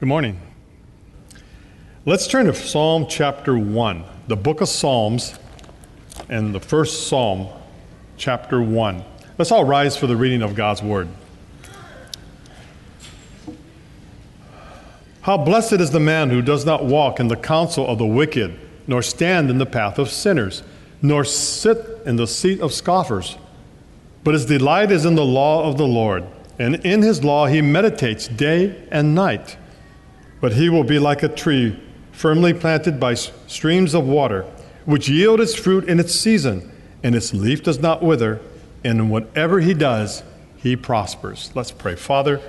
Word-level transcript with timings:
Good 0.00 0.06
morning. 0.06 0.40
Let's 2.06 2.28
turn 2.28 2.46
to 2.46 2.54
Psalm 2.54 3.06
chapter 3.08 3.58
1, 3.58 4.04
the 4.28 4.36
book 4.36 4.60
of 4.60 4.68
Psalms, 4.68 5.36
and 6.28 6.54
the 6.54 6.60
first 6.60 7.08
Psalm, 7.08 7.48
chapter 8.16 8.62
1. 8.62 9.02
Let's 9.38 9.50
all 9.50 9.64
rise 9.64 9.96
for 9.96 10.06
the 10.06 10.14
reading 10.14 10.40
of 10.40 10.54
God's 10.54 10.84
word. 10.84 11.08
How 15.22 15.36
blessed 15.36 15.72
is 15.72 15.90
the 15.90 15.98
man 15.98 16.30
who 16.30 16.42
does 16.42 16.64
not 16.64 16.84
walk 16.84 17.18
in 17.18 17.26
the 17.26 17.34
counsel 17.34 17.84
of 17.84 17.98
the 17.98 18.06
wicked, 18.06 18.56
nor 18.86 19.02
stand 19.02 19.50
in 19.50 19.58
the 19.58 19.66
path 19.66 19.98
of 19.98 20.10
sinners, 20.10 20.62
nor 21.02 21.24
sit 21.24 22.02
in 22.06 22.14
the 22.14 22.28
seat 22.28 22.60
of 22.60 22.72
scoffers. 22.72 23.36
But 24.22 24.34
his 24.34 24.46
delight 24.46 24.92
is 24.92 25.04
in 25.04 25.16
the 25.16 25.24
law 25.24 25.68
of 25.68 25.76
the 25.76 25.88
Lord, 25.88 26.24
and 26.56 26.76
in 26.86 27.02
his 27.02 27.24
law 27.24 27.46
he 27.46 27.60
meditates 27.60 28.28
day 28.28 28.80
and 28.92 29.12
night. 29.12 29.56
But 30.40 30.52
he 30.52 30.68
will 30.68 30.84
be 30.84 30.98
like 30.98 31.22
a 31.22 31.28
tree 31.28 31.78
firmly 32.12 32.52
planted 32.52 32.98
by 32.98 33.14
streams 33.14 33.94
of 33.94 34.06
water, 34.06 34.42
which 34.84 35.08
yield 35.08 35.40
its 35.40 35.54
fruit 35.54 35.84
in 35.88 36.00
its 36.00 36.14
season, 36.14 36.70
and 37.02 37.14
its 37.14 37.32
leaf 37.32 37.62
does 37.62 37.78
not 37.78 38.02
wither, 38.02 38.40
and 38.84 38.98
in 38.98 39.08
whatever 39.08 39.60
he 39.60 39.74
does, 39.74 40.22
he 40.56 40.76
prospers. 40.76 41.50
Let's 41.54 41.70
pray. 41.70 41.94
Father, 41.94 42.40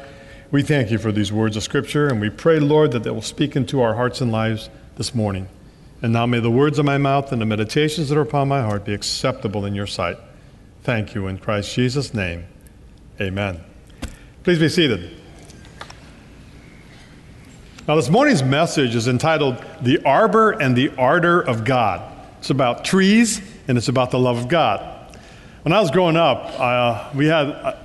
we 0.51 0.63
thank 0.63 0.89
you 0.89 0.97
for 0.97 1.11
these 1.11 1.31
words 1.31 1.55
of 1.55 1.63
Scripture, 1.63 2.07
and 2.07 2.19
we 2.19 2.29
pray, 2.29 2.59
Lord, 2.59 2.91
that 2.91 3.03
they 3.03 3.11
will 3.11 3.21
speak 3.21 3.55
into 3.55 3.81
our 3.81 3.93
hearts 3.93 4.21
and 4.21 4.31
lives 4.31 4.69
this 4.95 5.13
morning. 5.13 5.47
And 6.01 6.13
now 6.13 6.25
may 6.25 6.39
the 6.39 6.49
words 6.49 6.79
of 6.79 6.85
my 6.85 6.97
mouth 6.97 7.31
and 7.31 7.41
the 7.41 7.45
meditations 7.45 8.09
that 8.09 8.17
are 8.17 8.21
upon 8.21 8.47
my 8.47 8.61
heart 8.61 8.85
be 8.85 8.93
acceptable 8.93 9.65
in 9.65 9.75
your 9.75 9.87
sight. 9.87 10.17
Thank 10.81 11.13
you 11.13 11.27
in 11.27 11.37
Christ 11.37 11.75
Jesus' 11.75 12.13
name. 12.13 12.45
Amen. 13.21 13.63
Please 14.43 14.59
be 14.59 14.69
seated. 14.69 15.18
Now, 17.89 17.95
this 17.95 18.11
morning's 18.11 18.43
message 18.43 18.93
is 18.93 19.07
entitled 19.07 19.65
The 19.81 19.97
Arbor 20.05 20.51
and 20.51 20.75
the 20.75 20.89
Ardor 20.89 21.41
of 21.41 21.65
God. 21.65 22.03
It's 22.37 22.51
about 22.51 22.85
trees 22.85 23.41
and 23.67 23.79
it's 23.79 23.87
about 23.87 24.11
the 24.11 24.19
love 24.19 24.37
of 24.37 24.47
God. 24.47 25.17
When 25.63 25.73
I 25.73 25.81
was 25.81 25.89
growing 25.89 26.15
up, 26.15 26.51
uh, 26.59 27.09
we 27.15 27.25
had 27.25 27.47
a, 27.47 27.83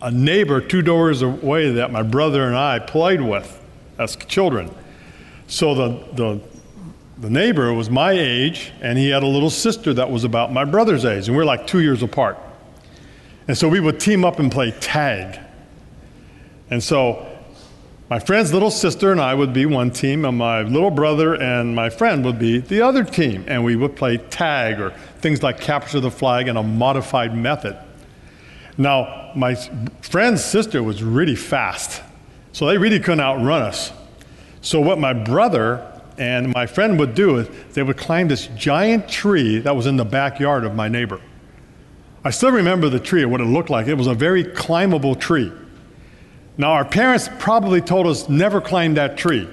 a 0.00 0.12
neighbor 0.12 0.60
two 0.60 0.80
doors 0.80 1.22
away 1.22 1.72
that 1.72 1.90
my 1.90 2.04
brother 2.04 2.46
and 2.46 2.54
I 2.54 2.78
played 2.78 3.20
with 3.20 3.60
as 3.98 4.14
children. 4.14 4.72
So 5.48 5.74
the, 5.74 6.04
the, 6.12 6.40
the 7.18 7.28
neighbor 7.28 7.74
was 7.74 7.90
my 7.90 8.12
age, 8.12 8.70
and 8.80 8.96
he 8.96 9.10
had 9.10 9.24
a 9.24 9.26
little 9.26 9.50
sister 9.50 9.92
that 9.94 10.08
was 10.08 10.22
about 10.22 10.52
my 10.52 10.64
brother's 10.64 11.04
age, 11.04 11.26
and 11.26 11.36
we 11.36 11.42
are 11.42 11.46
like 11.46 11.66
two 11.66 11.80
years 11.80 12.04
apart. 12.04 12.38
And 13.48 13.58
so 13.58 13.68
we 13.68 13.80
would 13.80 13.98
team 13.98 14.24
up 14.24 14.38
and 14.38 14.52
play 14.52 14.70
tag. 14.70 15.40
And 16.70 16.80
so 16.80 17.35
my 18.08 18.20
friend's 18.20 18.52
little 18.52 18.70
sister 18.70 19.10
and 19.10 19.20
I 19.20 19.34
would 19.34 19.52
be 19.52 19.66
one 19.66 19.90
team, 19.90 20.24
and 20.24 20.38
my 20.38 20.62
little 20.62 20.92
brother 20.92 21.34
and 21.34 21.74
my 21.74 21.90
friend 21.90 22.24
would 22.24 22.38
be 22.38 22.58
the 22.58 22.80
other 22.82 23.02
team. 23.02 23.44
And 23.48 23.64
we 23.64 23.74
would 23.74 23.96
play 23.96 24.18
tag 24.18 24.80
or 24.80 24.90
things 25.18 25.42
like 25.42 25.60
capture 25.60 25.98
the 25.98 26.10
flag 26.10 26.46
in 26.46 26.56
a 26.56 26.62
modified 26.62 27.36
method. 27.36 27.76
Now, 28.78 29.32
my 29.34 29.56
friend's 30.02 30.44
sister 30.44 30.82
was 30.82 31.02
really 31.02 31.34
fast, 31.34 32.02
so 32.52 32.66
they 32.66 32.78
really 32.78 33.00
couldn't 33.00 33.20
outrun 33.20 33.62
us. 33.62 33.92
So, 34.60 34.80
what 34.80 34.98
my 34.98 35.12
brother 35.12 35.92
and 36.16 36.52
my 36.52 36.66
friend 36.66 36.98
would 37.00 37.14
do 37.14 37.38
is 37.38 37.48
they 37.74 37.82
would 37.82 37.96
climb 37.96 38.28
this 38.28 38.46
giant 38.48 39.08
tree 39.08 39.58
that 39.58 39.74
was 39.74 39.86
in 39.86 39.96
the 39.96 40.04
backyard 40.04 40.64
of 40.64 40.74
my 40.74 40.88
neighbor. 40.88 41.20
I 42.24 42.30
still 42.30 42.52
remember 42.52 42.88
the 42.88 43.00
tree, 43.00 43.22
and 43.22 43.32
what 43.32 43.40
it 43.40 43.44
looked 43.44 43.70
like. 43.70 43.88
It 43.88 43.94
was 43.94 44.06
a 44.06 44.14
very 44.14 44.44
climbable 44.44 45.14
tree. 45.16 45.52
Now, 46.58 46.72
our 46.72 46.84
parents 46.84 47.28
probably 47.38 47.80
told 47.80 48.06
us 48.06 48.28
never 48.28 48.60
climb 48.60 48.94
that 48.94 49.16
tree, 49.16 49.48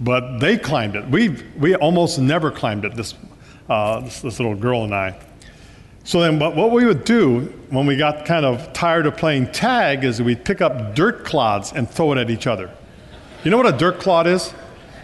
but 0.00 0.38
they 0.38 0.56
climbed 0.56 0.94
it. 0.94 1.08
We, 1.08 1.42
we 1.58 1.74
almost 1.74 2.18
never 2.18 2.50
climbed 2.50 2.84
it, 2.84 2.94
this, 2.94 3.14
uh, 3.68 4.00
this, 4.00 4.20
this, 4.20 4.38
little 4.38 4.54
girl 4.54 4.84
and 4.84 4.94
I. 4.94 5.18
So 6.04 6.20
then, 6.20 6.38
what, 6.38 6.54
what 6.54 6.70
we 6.70 6.84
would 6.84 7.04
do 7.04 7.52
when 7.70 7.86
we 7.86 7.96
got 7.96 8.26
kind 8.26 8.44
of 8.44 8.72
tired 8.72 9.06
of 9.06 9.16
playing 9.16 9.50
tag 9.50 10.04
is 10.04 10.22
we'd 10.22 10.44
pick 10.44 10.60
up 10.60 10.94
dirt 10.94 11.24
clods 11.24 11.72
and 11.72 11.90
throw 11.90 12.12
it 12.12 12.18
at 12.18 12.30
each 12.30 12.46
other. 12.46 12.70
You 13.42 13.50
know 13.50 13.56
what 13.56 13.74
a 13.74 13.76
dirt 13.76 13.98
clod 13.98 14.26
is? 14.26 14.54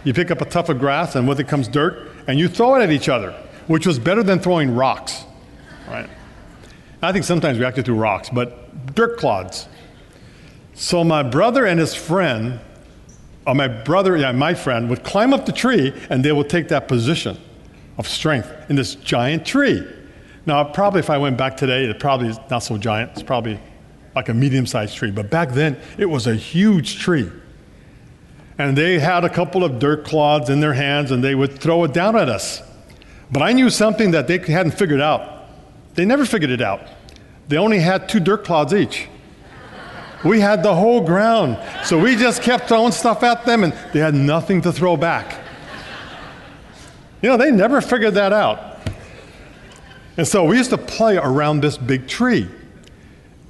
You 0.03 0.13
pick 0.13 0.31
up 0.31 0.41
a 0.41 0.45
tuft 0.45 0.69
of 0.69 0.79
grass, 0.79 1.15
and 1.15 1.27
with 1.27 1.39
it 1.39 1.47
comes 1.47 1.67
dirt, 1.67 2.09
and 2.27 2.39
you 2.39 2.47
throw 2.47 2.75
it 2.75 2.83
at 2.83 2.91
each 2.91 3.09
other, 3.09 3.31
which 3.67 3.85
was 3.85 3.99
better 3.99 4.23
than 4.23 4.39
throwing 4.39 4.75
rocks, 4.75 5.25
right? 5.87 6.09
I 7.01 7.11
think 7.11 7.25
sometimes 7.25 7.57
we 7.57 7.65
actually 7.65 7.83
threw 7.83 7.95
rocks, 7.95 8.29
but 8.29 8.95
dirt 8.95 9.17
clods. 9.17 9.67
So 10.73 11.03
my 11.03 11.23
brother 11.23 11.65
and 11.65 11.79
his 11.79 11.93
friend, 11.93 12.59
or 13.45 13.55
my 13.55 13.67
brother, 13.67 14.15
yeah, 14.17 14.31
my 14.31 14.53
friend, 14.53 14.89
would 14.89 15.03
climb 15.03 15.33
up 15.33 15.45
the 15.45 15.51
tree 15.51 15.93
and 16.09 16.23
they 16.23 16.31
would 16.31 16.49
take 16.49 16.69
that 16.69 16.87
position 16.87 17.37
of 17.97 18.07
strength 18.07 18.49
in 18.69 18.75
this 18.75 18.95
giant 18.95 19.45
tree. 19.45 19.85
Now, 20.45 20.63
probably 20.63 20.99
if 20.99 21.09
I 21.09 21.17
went 21.17 21.37
back 21.37 21.57
today, 21.57 21.85
it 21.85 21.99
probably 21.99 22.29
is 22.29 22.39
not 22.49 22.59
so 22.59 22.77
giant. 22.77 23.11
It's 23.11 23.23
probably 23.23 23.59
like 24.15 24.29
a 24.29 24.33
medium 24.33 24.65
sized 24.65 24.95
tree. 24.95 25.11
But 25.11 25.29
back 25.29 25.51
then, 25.51 25.79
it 25.97 26.05
was 26.05 26.27
a 26.27 26.35
huge 26.35 26.99
tree. 26.99 27.31
And 28.57 28.77
they 28.77 28.99
had 28.99 29.23
a 29.23 29.29
couple 29.29 29.63
of 29.63 29.79
dirt 29.79 30.05
clods 30.05 30.49
in 30.49 30.59
their 30.59 30.73
hands 30.73 31.11
and 31.11 31.23
they 31.23 31.35
would 31.35 31.59
throw 31.59 31.83
it 31.83 31.93
down 31.93 32.15
at 32.15 32.29
us. 32.29 32.61
But 33.31 33.41
I 33.41 33.53
knew 33.53 33.69
something 33.69 34.11
that 34.11 34.27
they 34.27 34.37
hadn't 34.37 34.73
figured 34.73 35.01
out. 35.01 35.47
They 35.95 36.05
never 36.05 36.25
figured 36.25 36.51
it 36.51 36.61
out. 36.61 36.81
They 37.47 37.57
only 37.57 37.79
had 37.79 38.09
two 38.09 38.19
dirt 38.19 38.43
clods 38.43 38.73
each. 38.73 39.07
We 40.23 40.39
had 40.39 40.63
the 40.63 40.73
whole 40.73 41.01
ground. 41.01 41.57
So 41.85 41.99
we 41.99 42.15
just 42.15 42.41
kept 42.41 42.67
throwing 42.67 42.91
stuff 42.91 43.23
at 43.23 43.45
them 43.45 43.63
and 43.63 43.73
they 43.93 43.99
had 43.99 44.13
nothing 44.13 44.61
to 44.63 44.71
throw 44.71 44.95
back. 44.97 45.39
You 47.21 47.29
know, 47.29 47.37
they 47.37 47.51
never 47.51 47.81
figured 47.81 48.15
that 48.15 48.33
out. 48.33 48.79
And 50.17 50.27
so 50.27 50.43
we 50.43 50.57
used 50.57 50.71
to 50.71 50.77
play 50.77 51.17
around 51.17 51.61
this 51.61 51.77
big 51.77 52.07
tree. 52.07 52.47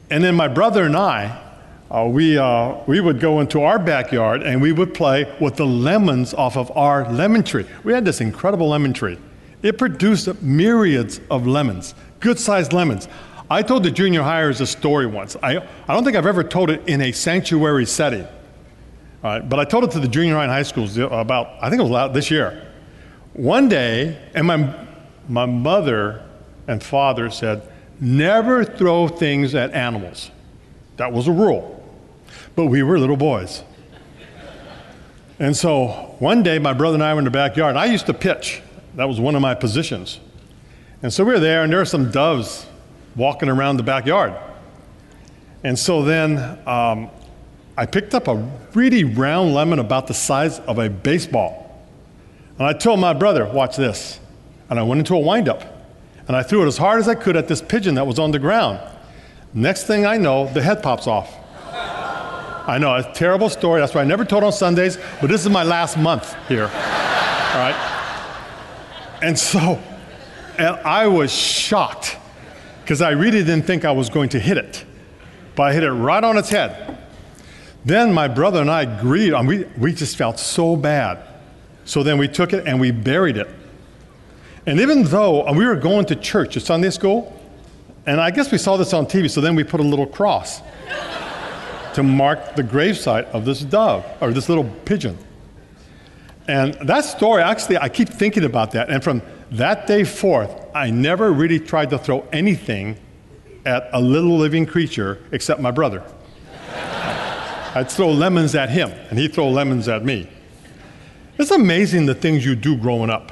And 0.09 0.23
then 0.23 0.35
my 0.35 0.47
brother 0.47 0.83
and 0.83 0.95
I, 0.95 1.41
uh, 1.89 2.05
we, 2.05 2.37
uh, 2.37 2.75
we 2.87 3.01
would 3.01 3.19
go 3.19 3.39
into 3.41 3.63
our 3.63 3.79
backyard 3.79 4.43
and 4.43 4.61
we 4.61 4.71
would 4.71 4.93
play 4.93 5.33
with 5.41 5.55
the 5.55 5.65
lemons 5.65 6.33
off 6.33 6.55
of 6.55 6.71
our 6.77 7.11
lemon 7.11 7.43
tree. 7.43 7.65
We 7.83 7.93
had 7.93 8.05
this 8.05 8.21
incredible 8.21 8.69
lemon 8.69 8.93
tree. 8.93 9.17
It 9.61 9.77
produced 9.77 10.41
myriads 10.41 11.19
of 11.29 11.47
lemons, 11.47 11.93
good 12.19 12.39
sized 12.39 12.73
lemons. 12.73 13.07
I 13.51 13.63
told 13.63 13.83
the 13.83 13.91
junior 13.91 14.23
hires 14.23 14.61
a 14.61 14.65
story 14.65 15.05
once. 15.05 15.35
I, 15.43 15.57
I 15.57 15.93
don't 15.93 16.05
think 16.05 16.15
I've 16.15 16.25
ever 16.25 16.41
told 16.41 16.69
it 16.69 16.87
in 16.87 17.01
a 17.01 17.11
sanctuary 17.11 17.85
setting, 17.85 18.25
but 19.21 19.59
I 19.59 19.65
told 19.65 19.83
it 19.83 19.91
to 19.91 19.99
the 19.99 20.07
junior 20.07 20.35
high 20.35 20.43
and 20.43 20.51
high 20.51 20.63
schools 20.63 20.97
uh, 20.97 21.09
about, 21.09 21.57
I 21.61 21.69
think 21.69 21.81
it 21.81 21.85
was 21.85 22.13
this 22.13 22.31
year. 22.31 22.65
One 23.33 23.67
day, 23.67 24.17
and 24.33 24.47
my, 24.47 24.87
my 25.27 25.45
mother 25.45 26.23
and 26.69 26.81
father 26.81 27.29
said, 27.29 27.69
never 27.99 28.63
throw 28.63 29.09
things 29.09 29.53
at 29.53 29.73
animals. 29.73 30.31
That 30.95 31.11
was 31.11 31.27
a 31.27 31.33
rule. 31.33 31.83
But 32.55 32.67
we 32.67 32.83
were 32.83 32.97
little 32.97 33.17
boys. 33.17 33.65
And 35.39 35.57
so 35.57 36.15
one 36.19 36.41
day, 36.41 36.57
my 36.57 36.71
brother 36.71 36.95
and 36.95 37.03
I 37.03 37.13
were 37.13 37.19
in 37.19 37.25
the 37.25 37.31
backyard. 37.31 37.75
I 37.75 37.87
used 37.87 38.05
to 38.05 38.13
pitch, 38.13 38.61
that 38.95 39.09
was 39.09 39.19
one 39.19 39.35
of 39.35 39.41
my 39.41 39.55
positions. 39.55 40.21
And 41.03 41.11
so 41.11 41.25
we 41.25 41.33
were 41.33 41.39
there, 41.39 41.63
and 41.63 41.73
there 41.73 41.79
were 41.79 41.85
some 41.85 42.11
doves 42.11 42.65
walking 43.15 43.49
around 43.49 43.77
the 43.77 43.83
backyard. 43.83 44.33
And 45.63 45.77
so 45.77 46.03
then 46.03 46.37
um, 46.67 47.09
I 47.77 47.85
picked 47.85 48.13
up 48.13 48.27
a 48.27 48.35
really 48.73 49.03
round 49.03 49.53
lemon 49.53 49.79
about 49.79 50.07
the 50.07 50.13
size 50.13 50.59
of 50.59 50.79
a 50.79 50.89
baseball. 50.89 51.85
And 52.57 52.67
I 52.67 52.73
told 52.73 52.99
my 52.99 53.13
brother, 53.13 53.45
watch 53.45 53.77
this. 53.77 54.19
And 54.69 54.79
I 54.79 54.83
went 54.83 54.99
into 54.99 55.15
a 55.15 55.19
windup. 55.19 55.63
And 56.27 56.35
I 56.35 56.43
threw 56.43 56.63
it 56.63 56.67
as 56.67 56.77
hard 56.77 56.99
as 56.99 57.07
I 57.07 57.15
could 57.15 57.35
at 57.35 57.47
this 57.47 57.61
pigeon 57.61 57.95
that 57.95 58.07
was 58.07 58.19
on 58.19 58.31
the 58.31 58.39
ground. 58.39 58.79
Next 59.53 59.85
thing 59.85 60.05
I 60.05 60.17
know, 60.17 60.47
the 60.47 60.61
head 60.61 60.81
pops 60.81 61.07
off. 61.07 61.37
I 61.73 62.77
know, 62.77 62.95
a 62.95 63.03
terrible 63.13 63.49
story. 63.49 63.81
That's 63.81 63.93
why 63.93 64.01
I 64.01 64.05
never 64.05 64.23
told 64.23 64.43
on 64.43 64.53
Sundays, 64.53 64.97
but 65.19 65.27
this 65.27 65.43
is 65.43 65.49
my 65.49 65.63
last 65.63 65.97
month 65.97 66.35
here. 66.47 66.65
All 66.65 66.69
right? 66.69 67.75
And 69.21 69.37
so, 69.37 69.81
and 70.57 70.75
I 70.85 71.07
was 71.07 71.31
shocked 71.31 72.17
because 72.91 73.01
I 73.01 73.11
really 73.11 73.41
didn't 73.41 73.61
think 73.61 73.85
I 73.85 73.93
was 73.93 74.09
going 74.09 74.27
to 74.31 74.39
hit 74.39 74.57
it. 74.57 74.83
But 75.55 75.63
I 75.63 75.73
hit 75.73 75.83
it 75.83 75.93
right 75.93 76.21
on 76.21 76.35
its 76.35 76.49
head. 76.49 76.97
Then 77.85 78.13
my 78.13 78.27
brother 78.27 78.59
and 78.59 78.69
I 78.69 78.81
agreed, 78.81 79.31
and 79.31 79.47
we, 79.47 79.63
we 79.77 79.93
just 79.93 80.17
felt 80.17 80.37
so 80.37 80.75
bad. 80.75 81.25
So 81.85 82.03
then 82.03 82.17
we 82.17 82.27
took 82.27 82.51
it 82.51 82.67
and 82.67 82.81
we 82.81 82.91
buried 82.91 83.37
it. 83.37 83.47
And 84.65 84.81
even 84.81 85.03
though 85.03 85.47
uh, 85.47 85.53
we 85.53 85.65
were 85.65 85.77
going 85.77 86.05
to 86.07 86.17
church 86.17 86.57
at 86.57 86.63
Sunday 86.63 86.89
school, 86.89 87.31
and 88.05 88.19
I 88.19 88.29
guess 88.29 88.51
we 88.51 88.57
saw 88.57 88.75
this 88.75 88.93
on 88.93 89.05
TV, 89.05 89.31
so 89.31 89.39
then 89.39 89.55
we 89.55 89.63
put 89.63 89.79
a 89.79 89.83
little 89.83 90.05
cross 90.05 90.59
to 91.93 92.03
mark 92.03 92.57
the 92.57 92.63
gravesite 92.63 93.23
of 93.27 93.45
this 93.45 93.61
dove, 93.61 94.05
or 94.19 94.33
this 94.33 94.49
little 94.49 94.65
pigeon. 94.83 95.17
And 96.49 96.73
that 96.73 97.05
story, 97.05 97.41
actually, 97.41 97.77
I 97.77 97.87
keep 97.87 98.09
thinking 98.09 98.43
about 98.43 98.71
that. 98.71 98.89
And 98.89 99.01
from 99.01 99.21
that 99.51 99.85
day 99.85 100.05
forth, 100.05 100.49
I 100.73 100.89
never 100.89 101.31
really 101.31 101.59
tried 101.59 101.89
to 101.89 101.97
throw 101.97 102.25
anything 102.31 102.97
at 103.65 103.89
a 103.91 103.99
little 104.01 104.37
living 104.37 104.65
creature 104.65 105.21
except 105.31 105.59
my 105.59 105.71
brother. 105.71 106.03
I'd 107.75 107.91
throw 107.91 108.11
lemons 108.11 108.55
at 108.55 108.69
him, 108.69 108.91
and 109.09 109.19
he'd 109.19 109.33
throw 109.33 109.49
lemons 109.49 109.87
at 109.87 110.03
me. 110.05 110.29
It's 111.37 111.51
amazing 111.51 112.05
the 112.05 112.15
things 112.15 112.45
you 112.45 112.55
do 112.55 112.77
growing 112.77 113.09
up 113.09 113.31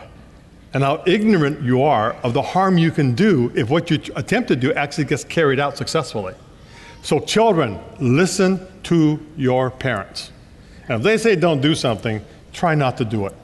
and 0.74 0.84
how 0.84 1.04
ignorant 1.08 1.62
you 1.62 1.84
are 1.84 2.14
of 2.24 2.34
the 2.34 2.42
harm 2.42 2.78
you 2.78 2.92
can 2.92 3.16
do 3.16 3.52
if 3.56 3.70
what 3.70 3.90
you 3.90 4.00
attempt 4.16 4.50
to 4.50 4.56
do 4.56 4.74
actually 4.74 5.06
gets 5.06 5.24
carried 5.24 5.60
out 5.60 5.78
successfully. 5.78 6.36
So, 7.02 7.20
children, 7.20 7.80
listen 8.00 8.60
to 8.84 9.26
your 9.38 9.72
parents. 9.72 10.32
And 10.88 10.98
if 10.98 11.04
they 11.04 11.18
say 11.18 11.36
don't 11.36 11.62
do 11.62 11.76
something, 11.76 12.24
try 12.52 12.76
not 12.76 12.98
to 12.98 13.06
do 13.06 13.26
it. 13.26 13.36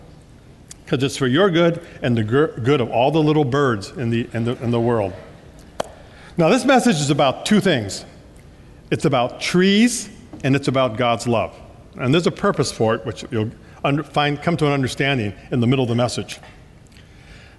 Because 0.85 1.03
it's 1.03 1.17
for 1.17 1.27
your 1.27 1.49
good 1.49 1.85
and 2.01 2.15
the 2.15 2.23
good 2.23 2.79
of 2.79 2.91
all 2.91 3.11
the 3.11 3.21
little 3.21 3.43
birds 3.43 3.89
in 3.91 4.11
the, 4.11 4.29
in, 4.33 4.45
the, 4.45 4.63
in 4.63 4.71
the 4.71 4.79
world. 4.79 5.13
Now, 6.37 6.49
this 6.49 6.63
message 6.63 6.97
is 6.97 7.09
about 7.09 7.45
two 7.45 7.59
things 7.59 8.05
it's 8.91 9.05
about 9.05 9.41
trees 9.41 10.09
and 10.43 10.55
it's 10.55 10.67
about 10.67 10.95
God's 10.95 11.27
love. 11.27 11.59
And 11.97 12.13
there's 12.13 12.27
a 12.27 12.31
purpose 12.31 12.71
for 12.71 12.93
it, 12.93 13.05
which 13.05 13.25
you'll 13.31 13.49
under, 13.83 14.03
find, 14.03 14.41
come 14.41 14.57
to 14.57 14.67
an 14.67 14.73
understanding 14.73 15.33
in 15.51 15.59
the 15.59 15.67
middle 15.67 15.83
of 15.83 15.89
the 15.89 15.95
message. 15.95 16.39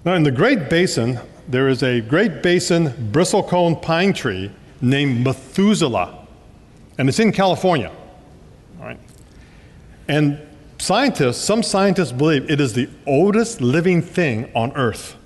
Now, 0.05 0.14
in 0.14 0.22
the 0.22 0.31
Great 0.31 0.70
Basin, 0.70 1.19
there 1.49 1.69
is 1.69 1.82
a 1.82 2.00
Great 2.00 2.43
Basin 2.43 2.88
bristlecone 3.11 3.81
pine 3.82 4.12
tree 4.12 4.52
named 4.81 5.25
Methuselah, 5.25 6.26
and 6.99 7.08
it's 7.08 7.19
in 7.19 7.32
California. 7.32 7.90
All 8.79 8.87
right. 8.87 9.00
And 10.06 10.45
scientists, 10.78 11.38
some 11.38 11.62
scientists 11.62 12.12
believe 12.12 12.50
it 12.50 12.61
is 12.61 12.75
the 12.75 12.88
oldest 13.06 13.61
living 13.61 14.02
thing 14.02 14.50
on 14.55 14.73
Earth. 14.73 15.17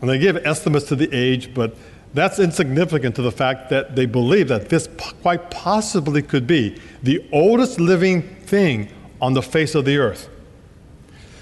And 0.00 0.10
they 0.10 0.18
give 0.18 0.36
estimates 0.46 0.86
to 0.88 0.96
the 0.96 1.08
age, 1.12 1.54
but 1.54 1.76
that's 2.12 2.38
insignificant 2.38 3.16
to 3.16 3.22
the 3.22 3.32
fact 3.32 3.70
that 3.70 3.96
they 3.96 4.06
believe 4.06 4.48
that 4.48 4.68
this 4.68 4.88
quite 5.22 5.50
possibly 5.50 6.22
could 6.22 6.46
be 6.46 6.80
the 7.02 7.24
oldest 7.32 7.80
living 7.80 8.22
thing 8.22 8.88
on 9.20 9.34
the 9.34 9.42
face 9.42 9.74
of 9.74 9.84
the 9.84 9.98
earth. 9.98 10.28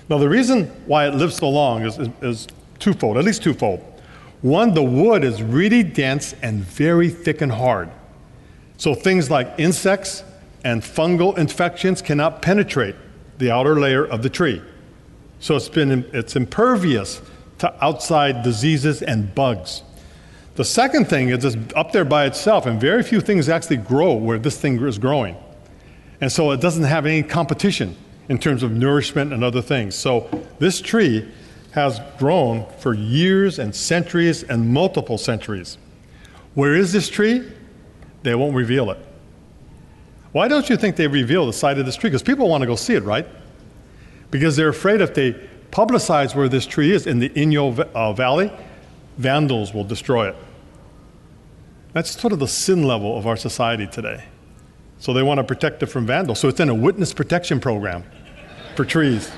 Now, 0.09 0.19
the 0.19 0.29
reason 0.29 0.67
why 0.87 1.06
it 1.06 1.15
lives 1.15 1.37
so 1.37 1.49
long 1.49 1.85
is, 1.85 1.99
is, 1.99 2.09
is 2.23 2.47
twofold, 2.79 3.17
at 3.19 3.25
least 3.25 3.43
twofold. 3.43 3.81
One, 4.41 4.75
the 4.75 4.83
wood 4.83 5.25
is 5.25 5.43
really 5.43 5.83
dense 5.83 6.35
and 6.43 6.62
very 6.65 7.09
thick 7.09 7.41
and 7.41 7.53
hard. 7.53 7.91
So 8.77 8.95
things 8.95 9.31
like 9.31 9.55
insects 9.59 10.25
and 10.64 10.82
fungal 10.82 11.37
infections 11.37 12.03
cannot 12.03 12.43
penetrate 12.43 12.94
the 13.38 13.50
outer 13.50 13.79
layer 13.79 14.05
of 14.05 14.23
the 14.23 14.31
tree. 14.31 14.62
So 15.41 15.56
it's, 15.56 15.69
been, 15.69 16.05
it's 16.12 16.37
impervious 16.37 17.20
to 17.59 17.85
outside 17.85 18.43
diseases 18.43 19.03
and 19.03 19.35
bugs. 19.35 19.82
The 20.55 20.64
second 20.64 21.09
thing 21.09 21.31
is 21.31 21.44
it's 21.44 21.75
up 21.75 21.93
there 21.93 22.05
by 22.05 22.26
itself, 22.26 22.67
and 22.67 22.81
very 22.81 23.03
few 23.03 23.20
things 23.20 23.49
actually 23.49 23.79
grow 23.79 24.12
where 24.12 24.38
this 24.38 24.59
thing 24.59 24.81
is 24.87 24.99
growing. 24.99 25.37
And 26.20 26.31
so 26.31 26.53
it 26.53 26.61
doesn't 26.61 26.85
have 26.85 27.06
any 27.06 27.23
competition 27.23 27.97
in 28.29 28.38
terms 28.38 28.62
of 28.62 28.70
nourishment 28.70 29.32
and 29.32 29.43
other 29.43 29.62
things. 29.62 29.94
So 29.94 30.29
this 30.59 30.81
tree 30.81 31.29
has 31.73 32.00
grown 32.19 32.67
for 32.79 32.94
years 32.94 33.59
and 33.59 33.75
centuries 33.75 34.43
and 34.43 34.73
multiple 34.73 35.19
centuries. 35.19 35.79
Where 36.55 36.75
is 36.75 36.93
this 36.93 37.09
tree? 37.09 37.50
They 38.23 38.35
won't 38.35 38.55
reveal 38.55 38.91
it. 38.91 38.99
Why 40.32 40.49
don't 40.49 40.69
you 40.69 40.76
think 40.76 40.96
they 40.96 41.06
reveal 41.06 41.46
the 41.46 41.52
site 41.52 41.79
of 41.79 41.87
this 41.87 41.96
tree? 41.96 42.08
Because 42.11 42.23
people 42.23 42.49
want 42.49 42.62
to 42.62 42.67
go 42.67 42.75
see 42.75 42.94
it, 42.94 43.05
right? 43.05 43.26
Because 44.31 44.56
they're 44.56 44.70
afraid 44.70 45.00
if 45.00 45.14
they 45.14 45.32
publicize 45.70 46.34
where 46.34 46.49
this 46.49 46.67
tree 46.67 46.90
is 46.90 47.06
in 47.06 47.19
the 47.19 47.29
Inyo 47.31 47.79
uh, 47.94 48.12
Valley, 48.12 48.50
vandals 49.19 49.75
will 49.75 49.84
destroy 49.84 50.29
it. 50.29 50.37
That's 51.93 52.19
sort 52.19 52.32
of 52.32 52.38
the 52.38 52.49
sin 52.49 52.84
level 52.84 53.19
of 53.19 53.26
our 53.26 53.37
society 53.37 53.87
today. 53.87 54.25
So 54.99 55.12
they 55.12 55.23
want 55.23 55.38
to 55.38 55.44
protect 55.44 55.82
it 55.82 55.87
from 55.87 56.06
vandals. 56.06 56.40
So 56.40 56.49
it's 56.49 56.61
in 56.61 56.69
a 56.69 56.75
witness 56.75 57.12
protection 57.12 57.61
program 57.61 58.05
for 58.75 58.85
trees. 58.85 59.31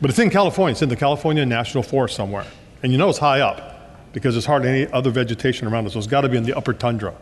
But 0.00 0.10
it's 0.10 0.18
in 0.18 0.30
California. 0.30 0.72
It's 0.72 0.82
in 0.82 0.88
the 0.88 0.96
California 0.96 1.44
National 1.44 1.82
Forest 1.82 2.14
somewhere. 2.14 2.46
And 2.82 2.92
you 2.92 2.98
know 2.98 3.08
it's 3.08 3.18
high 3.18 3.40
up 3.40 4.12
because 4.12 4.34
there's 4.34 4.46
hardly 4.46 4.68
any 4.68 4.92
other 4.92 5.10
vegetation 5.10 5.66
around 5.66 5.86
it. 5.86 5.90
So 5.90 5.98
it's 5.98 6.06
got 6.06 6.20
to 6.20 6.28
be 6.28 6.36
in 6.36 6.44
the 6.44 6.56
upper 6.56 6.72
tundra. 6.72 7.14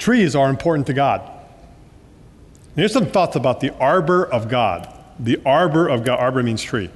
Trees 0.00 0.34
are 0.34 0.48
important 0.48 0.86
to 0.86 0.94
God. 0.94 1.30
Here's 2.74 2.92
some 2.92 3.06
thoughts 3.06 3.36
about 3.36 3.60
the 3.60 3.72
arbor 3.78 4.24
of 4.24 4.48
God. 4.48 4.92
The 5.18 5.38
arbor 5.44 5.88
of 5.88 6.04
God. 6.04 6.18
Arbor 6.18 6.42
means 6.42 6.62
tree. 6.62 6.88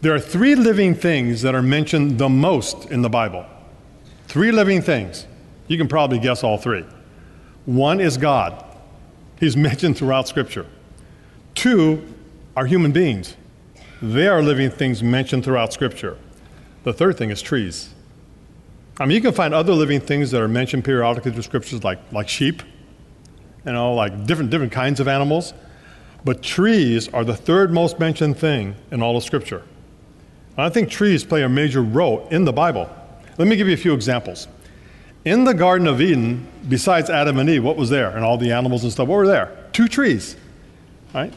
There 0.00 0.14
are 0.14 0.20
three 0.20 0.54
living 0.54 0.94
things 0.94 1.42
that 1.42 1.54
are 1.54 1.62
mentioned 1.62 2.18
the 2.18 2.30
most 2.30 2.86
in 2.90 3.02
the 3.02 3.10
Bible. 3.10 3.44
Three 4.26 4.52
living 4.52 4.80
things. 4.80 5.26
You 5.68 5.76
can 5.76 5.86
probably 5.86 6.18
guess 6.18 6.42
all 6.42 6.56
three. 6.56 6.84
One 7.66 8.00
is 8.00 8.16
God, 8.16 8.64
He's 9.38 9.56
mentioned 9.68 9.98
throughout 9.98 10.26
Scripture. 10.26 10.66
Two 11.54 12.14
are 12.56 12.64
human 12.66 12.92
beings, 12.92 13.36
they 14.00 14.28
are 14.28 14.42
living 14.42 14.70
things 14.70 15.02
mentioned 15.02 15.44
throughout 15.44 15.74
Scripture. 15.74 16.16
The 16.84 16.92
third 16.92 17.18
thing 17.18 17.30
is 17.30 17.42
trees. 17.42 17.94
I 19.00 19.06
mean, 19.06 19.16
you 19.16 19.22
can 19.22 19.32
find 19.32 19.52
other 19.52 19.72
living 19.72 20.00
things 20.00 20.30
that 20.30 20.40
are 20.40 20.48
mentioned 20.48 20.84
periodically 20.84 21.32
through 21.32 21.42
scriptures, 21.42 21.82
like, 21.82 21.98
like 22.12 22.28
sheep, 22.28 22.62
you 23.66 23.72
know, 23.72 23.94
like 23.94 24.26
different, 24.26 24.50
different 24.50 24.72
kinds 24.72 25.00
of 25.00 25.08
animals. 25.08 25.52
But 26.24 26.42
trees 26.42 27.08
are 27.08 27.24
the 27.24 27.36
third 27.36 27.72
most 27.72 27.98
mentioned 27.98 28.38
thing 28.38 28.74
in 28.90 29.02
all 29.02 29.16
of 29.16 29.24
Scripture. 29.24 29.62
And 30.56 30.64
I 30.64 30.70
think 30.70 30.88
trees 30.88 31.24
play 31.24 31.42
a 31.42 31.48
major 31.48 31.82
role 31.82 32.26
in 32.30 32.44
the 32.44 32.52
Bible. 32.52 32.88
Let 33.36 33.48
me 33.48 33.56
give 33.56 33.68
you 33.68 33.74
a 33.74 33.78
few 33.78 33.92
examples. 33.92 34.48
In 35.24 35.44
the 35.44 35.54
Garden 35.54 35.86
of 35.86 36.00
Eden, 36.00 36.46
besides 36.68 37.10
Adam 37.10 37.38
and 37.38 37.50
Eve, 37.50 37.64
what 37.64 37.76
was 37.76 37.90
there? 37.90 38.10
And 38.10 38.24
all 38.24 38.38
the 38.38 38.52
animals 38.52 38.84
and 38.84 38.92
stuff, 38.92 39.08
what 39.08 39.16
were 39.16 39.26
there? 39.26 39.56
Two 39.72 39.88
trees, 39.88 40.36
right? 41.14 41.32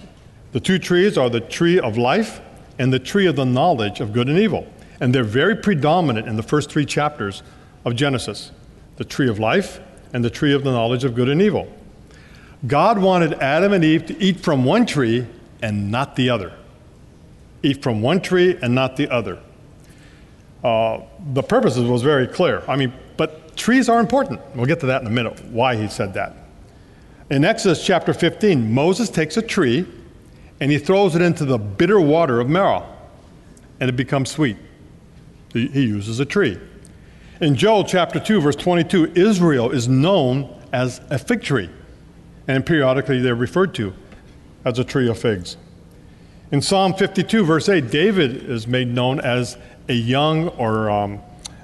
The 0.51 0.59
two 0.59 0.77
trees 0.77 1.17
are 1.17 1.29
the 1.29 1.39
tree 1.39 1.79
of 1.79 1.97
life 1.97 2.41
and 2.79 2.93
the 2.93 2.99
tree 2.99 3.25
of 3.25 3.35
the 3.35 3.45
knowledge 3.45 3.99
of 3.99 4.13
good 4.13 4.29
and 4.29 4.37
evil. 4.37 4.67
And 4.99 5.13
they're 5.13 5.23
very 5.23 5.55
predominant 5.55 6.27
in 6.27 6.35
the 6.35 6.43
first 6.43 6.69
three 6.69 6.85
chapters 6.85 7.43
of 7.85 7.95
Genesis 7.95 8.51
the 8.97 9.05
tree 9.05 9.29
of 9.29 9.37
life 9.37 9.79
and 10.11 10.25
the 10.25 10.29
tree 10.29 10.53
of 10.53 10.63
the 10.63 10.71
knowledge 10.71 11.03
of 11.03 11.13
good 11.13 11.29
and 11.29 11.39
evil. 11.39 11.71
God 12.65 12.97
wanted 12.97 13.33
Adam 13.35 13.73
and 13.73 13.83
Eve 13.83 14.07
to 14.07 14.19
eat 14.19 14.39
from 14.39 14.65
one 14.65 14.87
tree 14.87 15.27
and 15.61 15.91
not 15.91 16.15
the 16.15 16.31
other. 16.31 16.53
Eat 17.61 17.83
from 17.83 18.01
one 18.01 18.21
tree 18.21 18.57
and 18.61 18.73
not 18.73 18.97
the 18.97 19.09
other. 19.09 19.39
Uh, 20.63 21.01
the 21.33 21.43
purpose 21.43 21.77
was 21.77 22.01
very 22.01 22.27
clear. 22.27 22.63
I 22.67 22.75
mean, 22.75 22.91
but 23.15 23.55
trees 23.55 23.89
are 23.89 23.99
important. 23.99 24.41
We'll 24.55 24.65
get 24.65 24.79
to 24.79 24.87
that 24.87 25.01
in 25.01 25.07
a 25.07 25.11
minute, 25.11 25.43
why 25.45 25.75
he 25.75 25.87
said 25.87 26.15
that. 26.15 26.35
In 27.29 27.45
Exodus 27.45 27.85
chapter 27.85 28.13
15, 28.13 28.73
Moses 28.73 29.09
takes 29.09 29.37
a 29.37 29.41
tree 29.41 29.85
and 30.59 30.71
he 30.71 30.79
throws 30.79 31.15
it 31.15 31.21
into 31.21 31.45
the 31.45 31.57
bitter 31.57 31.99
water 31.99 32.39
of 32.39 32.49
Marah, 32.49 32.85
and 33.79 33.89
it 33.89 33.95
becomes 33.95 34.31
sweet. 34.31 34.57
He, 35.53 35.83
uses 35.83 36.19
a 36.19 36.25
tree. 36.25 36.59
In 37.39 37.55
Joel 37.55 37.83
chapter 37.83 38.19
2, 38.19 38.41
verse 38.41 38.55
22, 38.55 39.13
Israel 39.15 39.71
is 39.71 39.87
known 39.87 40.53
as 40.73 41.01
a 41.09 41.17
fig 41.17 41.41
tree, 41.41 41.69
and 42.47 42.65
periodically 42.65 43.21
they're 43.21 43.35
referred 43.35 43.73
to 43.75 43.93
as 44.65 44.77
a 44.79 44.83
tree 44.83 45.07
of 45.07 45.17
figs. 45.17 45.57
In 46.51 46.61
Psalm 46.61 46.93
52, 46.93 47.45
verse 47.45 47.69
8, 47.69 47.89
David 47.91 48.49
is 48.49 48.67
made 48.67 48.87
known 48.87 49.19
as 49.19 49.57
a 49.89 49.93
young 49.93 50.49
or 50.49 50.89
um, 50.89 51.19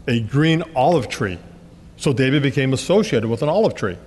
a 0.07 0.19
green 0.21 0.63
olive 0.75 1.07
tree. 1.07 1.39
So 1.97 2.13
David 2.13 2.43
became 2.43 2.73
associated 2.73 3.29
with 3.29 3.41
an 3.41 3.49
olive 3.49 3.75
tree. 3.75 3.97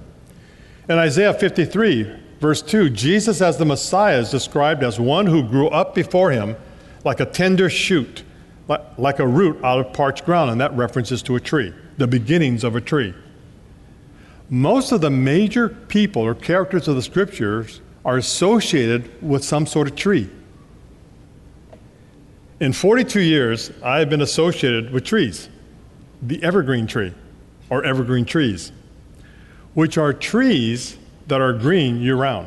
In 0.89 0.99
Isaiah 0.99 1.35
53, 1.35 2.13
verse 2.41 2.63
2, 2.63 2.91
Jesus 2.91 3.41
as 3.41 3.57
the 3.57 3.65
Messiah 3.65 4.19
is 4.19 4.31
described 4.31 4.83
as 4.83 5.01
one 5.01 5.27
who 5.27 5.43
grew 5.43 5.69
up 5.69 5.95
before 5.95 6.31
him 6.31 6.57
like 7.05 7.21
a 7.21 7.27
tender 7.27 7.71
shoot, 7.71 8.23
like 8.69 9.19
a 9.19 9.27
root 9.27 9.63
out 9.65 9.79
of 9.79 9.93
parched 9.93 10.25
ground, 10.25 10.51
and 10.51 10.61
that 10.61 10.77
references 10.77 11.23
to 11.23 11.37
a 11.37 11.41
tree, 11.41 11.73
the 11.99 12.07
beginnings 12.07 12.65
of 12.65 12.75
a 12.75 12.81
tree. 12.81 13.15
Most 14.49 14.93
of 14.93 15.01
the 15.01 15.11
major 15.11 15.69
people 15.69 16.23
or 16.23 16.35
characters 16.35 16.89
of 16.89 16.97
the 16.97 17.03
scriptures 17.03 17.81
are 18.05 18.17
associated 18.17 19.11
with 19.23 19.45
some 19.45 19.67
sort 19.67 19.89
of 19.89 19.97
tree. 19.97 20.31
In 22.61 22.73
42 22.73 23.21
years, 23.21 23.71
I 23.83 23.99
have 23.99 24.09
been 24.09 24.23
associated 24.23 24.93
with 24.93 25.05
trees, 25.05 25.49
the 26.23 26.43
evergreen 26.43 26.87
tree 26.87 27.13
or 27.69 27.85
evergreen 27.85 28.25
trees, 28.25 28.73
which 29.75 29.99
are 29.99 30.13
trees 30.13 30.97
that 31.27 31.41
are 31.41 31.53
green 31.53 32.01
year 32.01 32.17
round. 32.17 32.47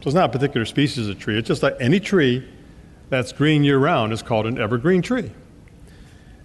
So 0.00 0.08
it's 0.08 0.14
not 0.14 0.30
a 0.30 0.32
particular 0.32 0.64
species 0.64 1.08
of 1.08 1.18
tree, 1.18 1.38
it's 1.38 1.46
just 1.46 1.62
like 1.62 1.76
any 1.78 2.00
tree 2.00 2.48
that's 3.12 3.30
green 3.30 3.62
year 3.62 3.76
round 3.76 4.10
is 4.10 4.22
called 4.22 4.46
an 4.46 4.58
evergreen 4.58 5.02
tree. 5.02 5.30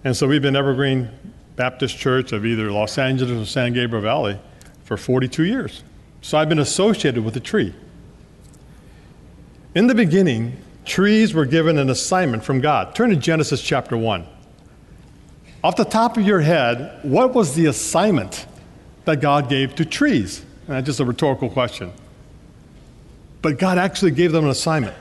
And 0.04 0.14
so 0.14 0.28
we've 0.28 0.42
been 0.42 0.54
Evergreen 0.54 1.08
Baptist 1.56 1.96
Church 1.96 2.32
of 2.32 2.44
either 2.44 2.70
Los 2.70 2.98
Angeles 2.98 3.42
or 3.42 3.50
San 3.50 3.72
Gabriel 3.72 4.02
Valley 4.02 4.38
for 4.84 4.98
42 4.98 5.44
years. 5.44 5.82
So 6.20 6.36
I've 6.36 6.50
been 6.50 6.58
associated 6.58 7.24
with 7.24 7.34
a 7.36 7.40
tree. 7.40 7.74
In 9.74 9.86
the 9.86 9.94
beginning, 9.94 10.58
trees 10.84 11.32
were 11.32 11.46
given 11.46 11.78
an 11.78 11.88
assignment 11.88 12.44
from 12.44 12.60
God. 12.60 12.94
Turn 12.94 13.08
to 13.08 13.16
Genesis 13.16 13.62
chapter 13.62 13.96
1. 13.96 14.26
Off 15.64 15.74
the 15.74 15.86
top 15.86 16.18
of 16.18 16.26
your 16.26 16.40
head, 16.40 17.00
what 17.02 17.32
was 17.32 17.54
the 17.54 17.64
assignment 17.64 18.44
that 19.06 19.22
God 19.22 19.48
gave 19.48 19.74
to 19.76 19.86
trees? 19.86 20.44
And 20.66 20.76
that's 20.76 20.84
just 20.84 21.00
a 21.00 21.06
rhetorical 21.06 21.48
question. 21.48 21.92
But 23.40 23.58
God 23.58 23.78
actually 23.78 24.10
gave 24.10 24.32
them 24.32 24.44
an 24.44 24.50
assignment. 24.50 24.96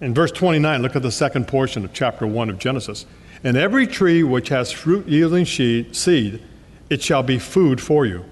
In 0.00 0.14
verse 0.14 0.32
29, 0.32 0.80
look 0.80 0.96
at 0.96 1.02
the 1.02 1.12
second 1.12 1.46
portion 1.46 1.84
of 1.84 1.92
chapter 1.92 2.26
1 2.26 2.48
of 2.48 2.58
Genesis. 2.58 3.04
And 3.44 3.56
every 3.56 3.86
tree 3.86 4.22
which 4.22 4.48
has 4.48 4.72
fruit 4.72 5.06
yielding 5.06 5.44
seed, 5.44 6.42
it 6.88 7.02
shall 7.02 7.22
be 7.22 7.38
food 7.38 7.80
for 7.80 8.06
you. 8.06 8.24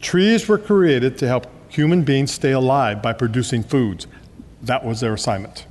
Trees 0.00 0.48
were 0.48 0.58
created 0.58 1.18
to 1.18 1.28
help 1.28 1.46
human 1.68 2.02
beings 2.02 2.32
stay 2.32 2.52
alive 2.52 3.02
by 3.02 3.12
producing 3.12 3.62
foods. 3.62 4.06
That 4.62 4.84
was 4.84 5.00
their 5.00 5.14
assignment. 5.14 5.66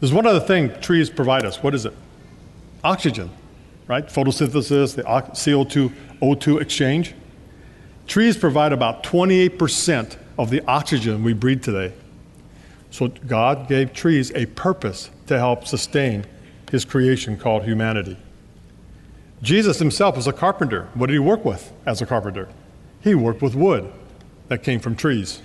There's 0.00 0.12
one 0.12 0.26
other 0.26 0.40
thing 0.40 0.78
trees 0.80 1.08
provide 1.08 1.44
us. 1.44 1.62
What 1.62 1.74
is 1.74 1.86
it? 1.86 1.94
Oxygen, 2.84 3.30
right? 3.88 4.06
Photosynthesis, 4.06 4.94
the 4.94 5.02
CO2 5.02 5.92
O2 6.20 6.60
exchange. 6.60 7.14
Trees 8.06 8.36
provide 8.36 8.72
about 8.72 9.02
28% 9.02 10.16
of 10.38 10.50
the 10.50 10.62
oxygen 10.66 11.22
we 11.22 11.32
breathe 11.32 11.62
today. 11.62 11.92
So 12.96 13.08
God 13.08 13.68
gave 13.68 13.92
trees 13.92 14.32
a 14.34 14.46
purpose 14.46 15.10
to 15.26 15.36
help 15.36 15.66
sustain 15.66 16.24
his 16.70 16.86
creation 16.86 17.36
called 17.36 17.64
humanity. 17.64 18.16
Jesus 19.42 19.78
himself 19.78 20.16
was 20.16 20.26
a 20.26 20.32
carpenter. 20.32 20.88
What 20.94 21.08
did 21.08 21.12
he 21.12 21.18
work 21.18 21.44
with 21.44 21.74
as 21.84 22.00
a 22.00 22.06
carpenter? 22.06 22.48
He 23.02 23.14
worked 23.14 23.42
with 23.42 23.54
wood 23.54 23.92
that 24.48 24.62
came 24.62 24.80
from 24.80 24.96
trees. 24.96 25.42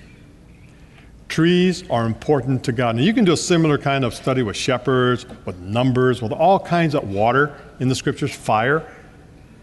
Trees 1.28 1.84
are 1.90 2.06
important 2.06 2.64
to 2.64 2.72
God. 2.72 2.96
Now, 2.96 3.02
you 3.02 3.14
can 3.14 3.26
do 3.26 3.34
a 3.34 3.38
similar 3.38 3.78
kind 3.78 4.06
of 4.06 4.14
study 4.14 4.44
with 4.44 4.56
shepherds, 4.56 5.26
with 5.44 5.60
numbers, 5.60 6.22
with 6.22 6.32
all 6.32 6.58
kinds 6.58 6.96
of 6.96 7.10
water 7.10 7.54
in 7.82 7.90
the 7.90 7.96
scriptures, 7.96 8.34
fire. 8.34 8.90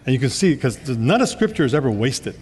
And 0.05 0.13
you 0.13 0.21
can 0.21 0.29
see, 0.29 0.55
because 0.55 0.87
none 0.91 1.23
of 1.23 1.29
scripture 1.31 1.65
is 1.65 1.75
ever 1.75 1.91
wasted. 1.91 2.39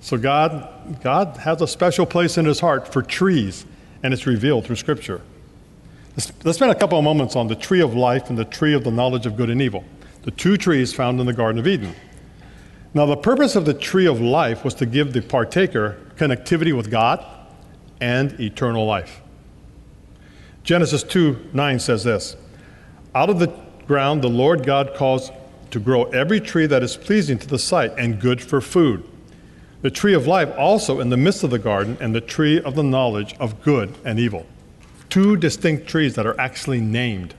So 0.00 0.16
God, 0.16 1.02
God 1.02 1.36
has 1.36 1.60
a 1.60 1.68
special 1.68 2.06
place 2.06 2.38
in 2.38 2.46
his 2.46 2.60
heart 2.60 2.90
for 2.90 3.02
trees, 3.02 3.66
and 4.02 4.12
it's 4.12 4.26
revealed 4.26 4.64
through 4.64 4.76
scripture. 4.76 5.20
Let's, 6.16 6.32
let's 6.44 6.58
spend 6.58 6.70
a 6.70 6.74
couple 6.74 6.98
of 6.98 7.04
moments 7.04 7.36
on 7.36 7.48
the 7.48 7.54
tree 7.54 7.80
of 7.80 7.94
life 7.94 8.30
and 8.30 8.38
the 8.38 8.44
tree 8.44 8.72
of 8.72 8.84
the 8.84 8.90
knowledge 8.90 9.26
of 9.26 9.36
good 9.36 9.50
and 9.50 9.60
evil, 9.60 9.84
the 10.22 10.30
two 10.30 10.56
trees 10.56 10.94
found 10.94 11.20
in 11.20 11.26
the 11.26 11.32
Garden 11.32 11.58
of 11.58 11.66
Eden. 11.66 11.94
Now, 12.94 13.04
the 13.04 13.16
purpose 13.16 13.56
of 13.56 13.66
the 13.66 13.74
tree 13.74 14.06
of 14.06 14.20
life 14.20 14.64
was 14.64 14.74
to 14.74 14.86
give 14.86 15.12
the 15.12 15.20
partaker 15.20 15.98
connectivity 16.16 16.74
with 16.74 16.90
God 16.90 17.22
and 18.00 18.38
eternal 18.40 18.86
life. 18.86 19.20
Genesis 20.64 21.02
2 21.02 21.50
9 21.52 21.78
says 21.78 22.04
this 22.04 22.36
Out 23.14 23.28
of 23.28 23.38
the 23.38 23.52
ground 23.86 24.22
the 24.22 24.28
Lord 24.28 24.64
God 24.64 24.94
caused 24.94 25.32
to 25.70 25.78
grow 25.78 26.04
every 26.04 26.40
tree 26.40 26.66
that 26.66 26.82
is 26.82 26.96
pleasing 26.96 27.38
to 27.38 27.46
the 27.46 27.58
sight 27.58 27.92
and 27.98 28.20
good 28.20 28.40
for 28.40 28.60
food. 28.60 29.04
The 29.86 29.92
tree 29.92 30.14
of 30.14 30.26
life 30.26 30.52
also 30.58 30.98
in 30.98 31.10
the 31.10 31.16
midst 31.16 31.44
of 31.44 31.50
the 31.50 31.60
garden, 31.60 31.96
and 32.00 32.12
the 32.12 32.20
tree 32.20 32.60
of 32.60 32.74
the 32.74 32.82
knowledge 32.82 33.36
of 33.38 33.62
good 33.62 33.94
and 34.04 34.18
evil. 34.18 34.44
Two 35.10 35.36
distinct 35.36 35.86
trees 35.86 36.16
that 36.16 36.26
are 36.26 36.34
actually 36.40 36.80
named. 36.80 37.36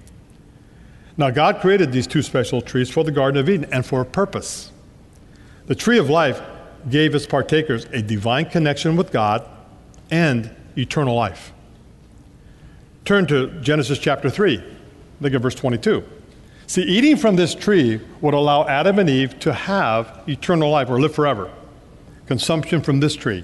Now, 1.17 1.29
God 1.29 1.59
created 1.59 1.91
these 1.91 2.07
two 2.07 2.21
special 2.21 2.61
trees 2.61 2.89
for 2.89 3.03
the 3.03 3.11
Garden 3.11 3.37
of 3.37 3.49
Eden 3.49 3.67
and 3.73 3.85
for 3.85 3.99
a 3.99 4.05
purpose. 4.05 4.71
The 5.65 5.75
tree 5.75 5.97
of 5.97 6.09
life 6.09 6.41
gave 6.89 7.13
its 7.15 7.25
partakers 7.25 7.83
a 7.91 8.01
divine 8.01 8.45
connection 8.45 8.95
with 8.95 9.11
God 9.11 9.45
and 10.09 10.49
eternal 10.77 11.15
life. 11.15 11.51
Turn 13.03 13.27
to 13.27 13.59
Genesis 13.59 13.99
chapter 13.99 14.29
3. 14.29 14.63
Look 15.19 15.33
at 15.33 15.41
verse 15.41 15.55
22. 15.55 16.01
See, 16.67 16.83
eating 16.83 17.17
from 17.17 17.35
this 17.35 17.53
tree 17.53 17.99
would 18.21 18.33
allow 18.33 18.65
Adam 18.69 18.99
and 18.99 19.09
Eve 19.09 19.37
to 19.39 19.51
have 19.51 20.23
eternal 20.29 20.69
life 20.71 20.89
or 20.89 21.01
live 21.01 21.13
forever. 21.13 21.51
Consumption 22.27 22.81
from 22.81 22.99
this 22.99 23.15
tree. 23.15 23.43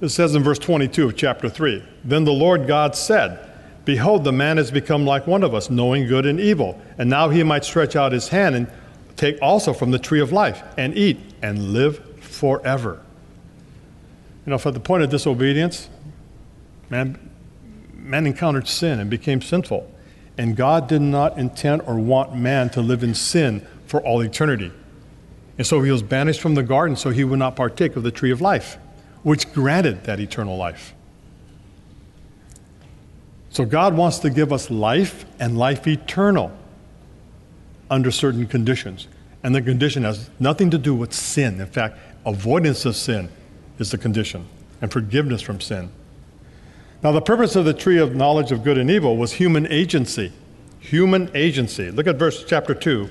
It 0.00 0.10
says 0.10 0.34
in 0.34 0.42
verse 0.42 0.58
22 0.58 1.06
of 1.06 1.16
chapter 1.16 1.48
3 1.48 1.82
Then 2.04 2.24
the 2.24 2.32
Lord 2.32 2.66
God 2.66 2.94
said, 2.94 3.44
Behold, 3.84 4.22
the 4.22 4.32
man 4.32 4.58
has 4.58 4.70
become 4.70 5.06
like 5.06 5.26
one 5.26 5.42
of 5.42 5.54
us, 5.54 5.70
knowing 5.70 6.06
good 6.06 6.26
and 6.26 6.38
evil. 6.38 6.80
And 6.98 7.08
now 7.08 7.30
he 7.30 7.42
might 7.42 7.64
stretch 7.64 7.96
out 7.96 8.12
his 8.12 8.28
hand 8.28 8.54
and 8.54 8.70
take 9.16 9.38
also 9.40 9.72
from 9.72 9.90
the 9.90 9.98
tree 9.98 10.20
of 10.20 10.30
life 10.30 10.62
and 10.76 10.96
eat 10.96 11.18
and 11.40 11.72
live 11.72 12.20
forever. 12.20 13.02
You 14.44 14.50
know, 14.50 14.58
for 14.58 14.70
the 14.70 14.80
point 14.80 15.02
of 15.02 15.10
disobedience, 15.10 15.88
man, 16.90 17.30
man 17.94 18.26
encountered 18.26 18.68
sin 18.68 19.00
and 19.00 19.08
became 19.08 19.40
sinful. 19.40 19.90
And 20.36 20.54
God 20.54 20.86
did 20.86 21.02
not 21.02 21.38
intend 21.38 21.82
or 21.82 21.96
want 21.96 22.36
man 22.36 22.70
to 22.70 22.80
live 22.80 23.02
in 23.02 23.14
sin 23.14 23.66
for 23.86 24.00
all 24.02 24.20
eternity. 24.20 24.70
And 25.58 25.66
so 25.66 25.82
he 25.82 25.90
was 25.90 26.02
banished 26.02 26.40
from 26.40 26.54
the 26.54 26.62
garden 26.62 26.96
so 26.96 27.10
he 27.10 27.24
would 27.24 27.40
not 27.40 27.56
partake 27.56 27.96
of 27.96 28.04
the 28.04 28.12
tree 28.12 28.30
of 28.30 28.40
life, 28.40 28.78
which 29.24 29.52
granted 29.52 30.04
that 30.04 30.20
eternal 30.20 30.56
life. 30.56 30.94
So 33.50 33.64
God 33.64 33.96
wants 33.96 34.20
to 34.20 34.30
give 34.30 34.52
us 34.52 34.70
life 34.70 35.24
and 35.40 35.58
life 35.58 35.86
eternal 35.88 36.56
under 37.90 38.12
certain 38.12 38.46
conditions. 38.46 39.08
And 39.42 39.54
the 39.54 39.62
condition 39.62 40.04
has 40.04 40.30
nothing 40.38 40.70
to 40.70 40.78
do 40.78 40.94
with 40.94 41.12
sin. 41.12 41.60
In 41.60 41.66
fact, 41.66 41.98
avoidance 42.24 42.84
of 42.84 42.94
sin 42.94 43.28
is 43.78 43.90
the 43.90 43.98
condition, 43.98 44.46
and 44.80 44.92
forgiveness 44.92 45.42
from 45.42 45.60
sin. 45.60 45.90
Now, 47.02 47.12
the 47.12 47.20
purpose 47.20 47.54
of 47.56 47.64
the 47.64 47.74
tree 47.74 47.98
of 47.98 48.14
knowledge 48.14 48.50
of 48.50 48.64
good 48.64 48.76
and 48.76 48.90
evil 48.90 49.16
was 49.16 49.32
human 49.32 49.66
agency. 49.68 50.32
Human 50.80 51.30
agency. 51.34 51.90
Look 51.90 52.06
at 52.06 52.16
verse 52.16 52.44
chapter 52.44 52.74
2, 52.74 53.08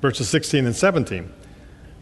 verses 0.00 0.28
16 0.28 0.66
and 0.66 0.74
17. 0.74 1.30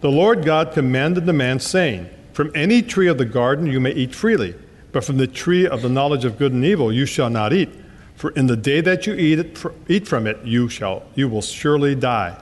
The 0.01 0.11
Lord 0.11 0.45
God 0.45 0.73
commanded 0.73 1.27
the 1.27 1.33
man, 1.33 1.61
saying, 1.61 2.09
From 2.33 2.51
any 2.55 2.81
tree 2.81 3.09
of 3.09 3.19
the 3.19 3.25
garden 3.27 3.67
you 3.67 3.81
may 3.81 3.93
eat 3.93 4.15
freely, 4.15 4.55
but 4.93 5.05
from 5.05 5.19
the 5.19 5.27
tree 5.27 5.67
of 5.67 5.83
the 5.83 5.89
knowledge 5.89 6.25
of 6.25 6.39
good 6.39 6.53
and 6.53 6.65
evil 6.65 6.93
you 6.93 7.07
shall 7.07 7.31
not 7.31 7.53
eat. 7.53 7.69
For 8.15 8.31
in 8.31 8.47
the 8.47 8.57
day 8.57 8.81
that 8.81 9.07
you 9.07 9.15
eat, 9.15 9.39
it, 9.39 9.59
eat 9.89 10.09
from 10.09 10.27
it, 10.27 10.39
you, 10.45 10.69
shall, 10.69 11.03
you 11.15 11.29
will 11.29 11.43
surely 11.43 11.95
die. 11.95 12.37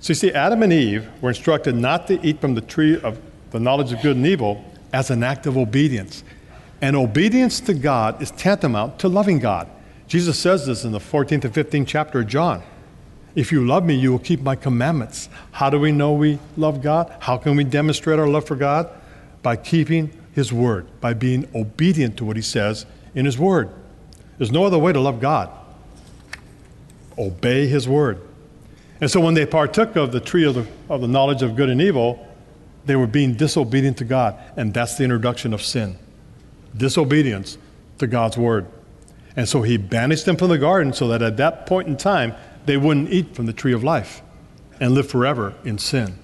So 0.00 0.10
you 0.10 0.14
see, 0.14 0.32
Adam 0.32 0.62
and 0.62 0.72
Eve 0.72 1.08
were 1.22 1.30
instructed 1.30 1.74
not 1.74 2.06
to 2.08 2.22
eat 2.26 2.40
from 2.40 2.54
the 2.54 2.60
tree 2.60 2.98
of 3.00 3.18
the 3.50 3.60
knowledge 3.60 3.92
of 3.92 4.02
good 4.02 4.16
and 4.16 4.26
evil 4.26 4.64
as 4.92 5.10
an 5.10 5.22
act 5.22 5.46
of 5.46 5.56
obedience. 5.56 6.24
And 6.80 6.96
obedience 6.96 7.60
to 7.60 7.74
God 7.74 8.20
is 8.20 8.30
tantamount 8.32 8.98
to 8.98 9.08
loving 9.08 9.38
God. 9.38 9.68
Jesus 10.06 10.38
says 10.38 10.66
this 10.66 10.84
in 10.84 10.92
the 10.92 10.98
14th 10.98 11.44
and 11.44 11.54
15th 11.54 11.86
chapter 11.86 12.20
of 12.20 12.26
John. 12.26 12.62
If 13.34 13.50
you 13.50 13.66
love 13.66 13.84
me, 13.84 13.94
you 13.94 14.12
will 14.12 14.20
keep 14.20 14.40
my 14.40 14.54
commandments. 14.54 15.28
How 15.52 15.70
do 15.70 15.78
we 15.78 15.90
know 15.90 16.12
we 16.12 16.38
love 16.56 16.82
God? 16.82 17.14
How 17.20 17.36
can 17.36 17.56
we 17.56 17.64
demonstrate 17.64 18.18
our 18.18 18.28
love 18.28 18.46
for 18.46 18.56
God? 18.56 18.88
By 19.42 19.56
keeping 19.56 20.10
His 20.32 20.52
word, 20.52 20.86
by 21.00 21.14
being 21.14 21.48
obedient 21.54 22.16
to 22.18 22.24
what 22.24 22.36
He 22.36 22.42
says 22.42 22.86
in 23.14 23.24
His 23.24 23.38
word. 23.38 23.70
There's 24.38 24.52
no 24.52 24.64
other 24.64 24.78
way 24.78 24.92
to 24.92 25.00
love 25.00 25.20
God. 25.20 25.50
Obey 27.18 27.66
His 27.66 27.88
word. 27.88 28.20
And 29.00 29.10
so 29.10 29.20
when 29.20 29.34
they 29.34 29.46
partook 29.46 29.96
of 29.96 30.12
the 30.12 30.20
tree 30.20 30.44
of 30.44 30.54
the, 30.54 30.66
of 30.88 31.00
the 31.00 31.08
knowledge 31.08 31.42
of 31.42 31.56
good 31.56 31.68
and 31.68 31.80
evil, 31.80 32.26
they 32.86 32.96
were 32.96 33.06
being 33.06 33.34
disobedient 33.34 33.98
to 33.98 34.04
God. 34.04 34.38
And 34.56 34.72
that's 34.72 34.96
the 34.96 35.04
introduction 35.04 35.52
of 35.52 35.62
sin 35.62 35.98
disobedience 36.76 37.56
to 37.98 38.06
God's 38.06 38.36
word. 38.36 38.66
And 39.36 39.48
so 39.48 39.62
he 39.62 39.76
banished 39.76 40.26
them 40.26 40.36
from 40.36 40.48
the 40.48 40.58
garden 40.58 40.92
so 40.92 41.08
that 41.08 41.22
at 41.22 41.36
that 41.36 41.66
point 41.66 41.88
in 41.88 41.96
time, 41.96 42.34
they 42.64 42.76
wouldn't 42.76 43.10
eat 43.10 43.34
from 43.34 43.46
the 43.46 43.52
tree 43.52 43.72
of 43.72 43.84
life 43.84 44.22
and 44.80 44.92
live 44.92 45.08
forever 45.08 45.54
in 45.64 45.78
sin. 45.78 46.18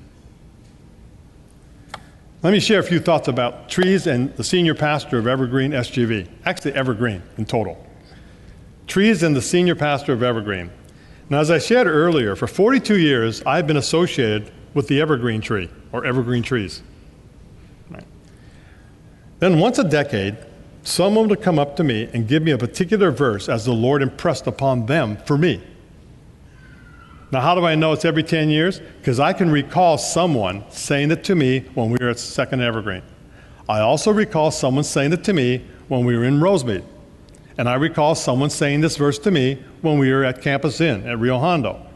Let 2.42 2.52
me 2.52 2.60
share 2.60 2.80
a 2.80 2.82
few 2.82 3.00
thoughts 3.00 3.28
about 3.28 3.68
trees 3.68 4.06
and 4.06 4.34
the 4.36 4.44
senior 4.44 4.74
pastor 4.74 5.18
of 5.18 5.26
Evergreen 5.26 5.72
SGV, 5.72 6.26
actually, 6.46 6.72
Evergreen 6.72 7.22
in 7.36 7.44
total. 7.44 7.86
Trees 8.86 9.22
and 9.22 9.36
the 9.36 9.42
senior 9.42 9.74
pastor 9.74 10.14
of 10.14 10.22
Evergreen. 10.22 10.70
Now, 11.28 11.40
as 11.40 11.50
I 11.50 11.58
shared 11.58 11.86
earlier, 11.86 12.34
for 12.34 12.46
42 12.46 12.98
years, 12.98 13.42
I've 13.44 13.66
been 13.66 13.76
associated 13.76 14.50
with 14.74 14.88
the 14.88 15.00
evergreen 15.00 15.40
tree 15.40 15.68
or 15.92 16.04
evergreen 16.04 16.42
trees. 16.42 16.82
Right. 17.88 18.04
Then, 19.38 19.60
once 19.60 19.78
a 19.78 19.84
decade, 19.84 20.36
someone 20.82 21.28
would 21.28 21.42
come 21.42 21.58
up 21.58 21.76
to 21.76 21.84
me 21.84 22.08
and 22.12 22.26
give 22.26 22.42
me 22.42 22.50
a 22.52 22.58
particular 22.58 23.10
verse 23.10 23.48
as 23.48 23.64
the 23.64 23.72
Lord 23.72 24.02
impressed 24.02 24.46
upon 24.46 24.86
them 24.86 25.18
for 25.18 25.36
me. 25.38 25.62
Now, 27.32 27.40
how 27.40 27.54
do 27.54 27.64
I 27.64 27.76
know 27.76 27.92
it's 27.92 28.04
every 28.04 28.24
10 28.24 28.50
years? 28.50 28.80
Because 28.98 29.20
I 29.20 29.32
can 29.32 29.50
recall 29.50 29.98
someone 29.98 30.64
saying 30.70 31.12
it 31.12 31.22
to 31.24 31.36
me 31.36 31.60
when 31.74 31.90
we 31.90 31.98
were 32.00 32.08
at 32.08 32.18
Second 32.18 32.60
Evergreen. 32.60 33.02
I 33.68 33.80
also 33.80 34.12
recall 34.12 34.50
someone 34.50 34.82
saying 34.82 35.12
it 35.12 35.22
to 35.24 35.32
me 35.32 35.64
when 35.86 36.04
we 36.04 36.16
were 36.16 36.24
in 36.24 36.40
Rosemead. 36.40 36.82
And 37.56 37.68
I 37.68 37.74
recall 37.74 38.16
someone 38.16 38.50
saying 38.50 38.80
this 38.80 38.96
verse 38.96 39.18
to 39.20 39.30
me 39.30 39.62
when 39.80 39.98
we 39.98 40.10
were 40.12 40.24
at 40.24 40.42
Campus 40.42 40.80
Inn 40.80 41.06
at 41.06 41.18
Rio 41.18 41.38
Hondo. 41.38 41.86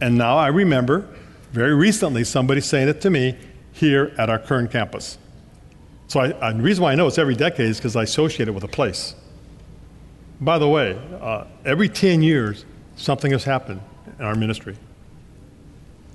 And 0.00 0.18
now 0.18 0.36
I 0.36 0.48
remember 0.48 1.08
very 1.52 1.74
recently 1.74 2.24
somebody 2.24 2.60
saying 2.60 2.88
it 2.88 3.00
to 3.02 3.10
me 3.10 3.36
here 3.70 4.14
at 4.18 4.28
our 4.30 4.38
current 4.38 4.72
campus. 4.72 5.18
So 6.08 6.20
I, 6.20 6.52
the 6.52 6.62
reason 6.62 6.82
why 6.82 6.92
I 6.92 6.94
know 6.96 7.06
it's 7.06 7.18
every 7.18 7.36
decade 7.36 7.66
is 7.66 7.78
because 7.78 7.94
I 7.94 8.02
associate 8.02 8.48
it 8.48 8.52
with 8.52 8.64
a 8.64 8.68
place. 8.68 9.14
By 10.40 10.58
the 10.58 10.68
way, 10.68 11.00
uh, 11.20 11.44
every 11.64 11.88
10 11.88 12.22
years, 12.22 12.64
something 12.96 13.30
has 13.30 13.44
happened 13.44 13.80
in 14.18 14.24
our 14.24 14.34
ministry. 14.34 14.76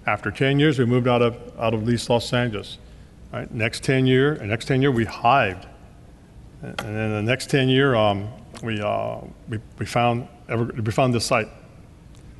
After 0.08 0.31
10 0.31 0.60
years, 0.60 0.79
we 0.79 0.86
moved 0.86 1.08
out 1.08 1.22
of, 1.22 1.38
out 1.60 1.74
of 1.74 1.88
East 1.89 2.10
Los 2.10 2.34
Angeles. 2.34 2.77
Right? 3.31 3.50
Next 3.51 3.84
10 3.84 4.05
year, 4.05 4.36
next 4.43 4.65
10 4.65 4.81
year, 4.81 4.91
we 4.91 5.05
hived. 5.05 5.67
And 6.62 6.77
then 6.77 7.12
the 7.12 7.22
next 7.22 7.50
10 7.50 7.70
year, 7.70 7.96
um, 7.96 8.29
we, 8.63 8.81
uh, 8.81 9.20
we, 9.48 9.60
we, 9.79 9.86
found, 9.86 10.27
we 10.50 10.91
found 10.91 11.13
this 11.13 11.25
site. 11.25 11.48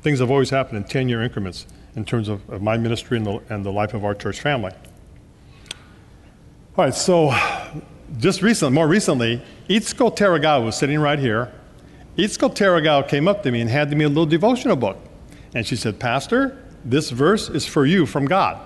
Things 0.02 0.18
have 0.18 0.30
always 0.30 0.50
happened 0.50 0.78
in 0.78 0.84
10 0.84 1.08
year 1.08 1.22
increments 1.22 1.66
in 1.96 2.04
terms 2.04 2.28
of, 2.28 2.48
of 2.50 2.62
my 2.62 2.76
ministry 2.76 3.16
and 3.16 3.26
the, 3.26 3.40
and 3.48 3.64
the 3.64 3.72
life 3.72 3.94
of 3.94 4.04
our 4.04 4.14
church 4.14 4.40
family. 4.40 4.72
All 6.76 6.84
right, 6.84 6.94
so 6.94 7.34
just 8.18 8.42
recently, 8.42 8.74
more 8.74 8.88
recently, 8.88 9.42
Itzko 9.68 10.16
Teragawa 10.16 10.64
was 10.64 10.76
sitting 10.76 10.98
right 10.98 11.18
here. 11.18 11.52
Itzko 12.16 12.54
Teragawa 12.54 13.08
came 13.08 13.28
up 13.28 13.42
to 13.42 13.50
me 13.50 13.60
and 13.60 13.70
handed 13.70 13.96
me 13.96 14.04
a 14.04 14.08
little 14.08 14.26
devotional 14.26 14.76
book. 14.76 14.98
And 15.54 15.66
she 15.66 15.76
said, 15.76 15.98
Pastor, 15.98 16.58
this 16.84 17.10
verse 17.10 17.48
is 17.48 17.66
for 17.66 17.86
you 17.86 18.06
from 18.06 18.26
God. 18.26 18.58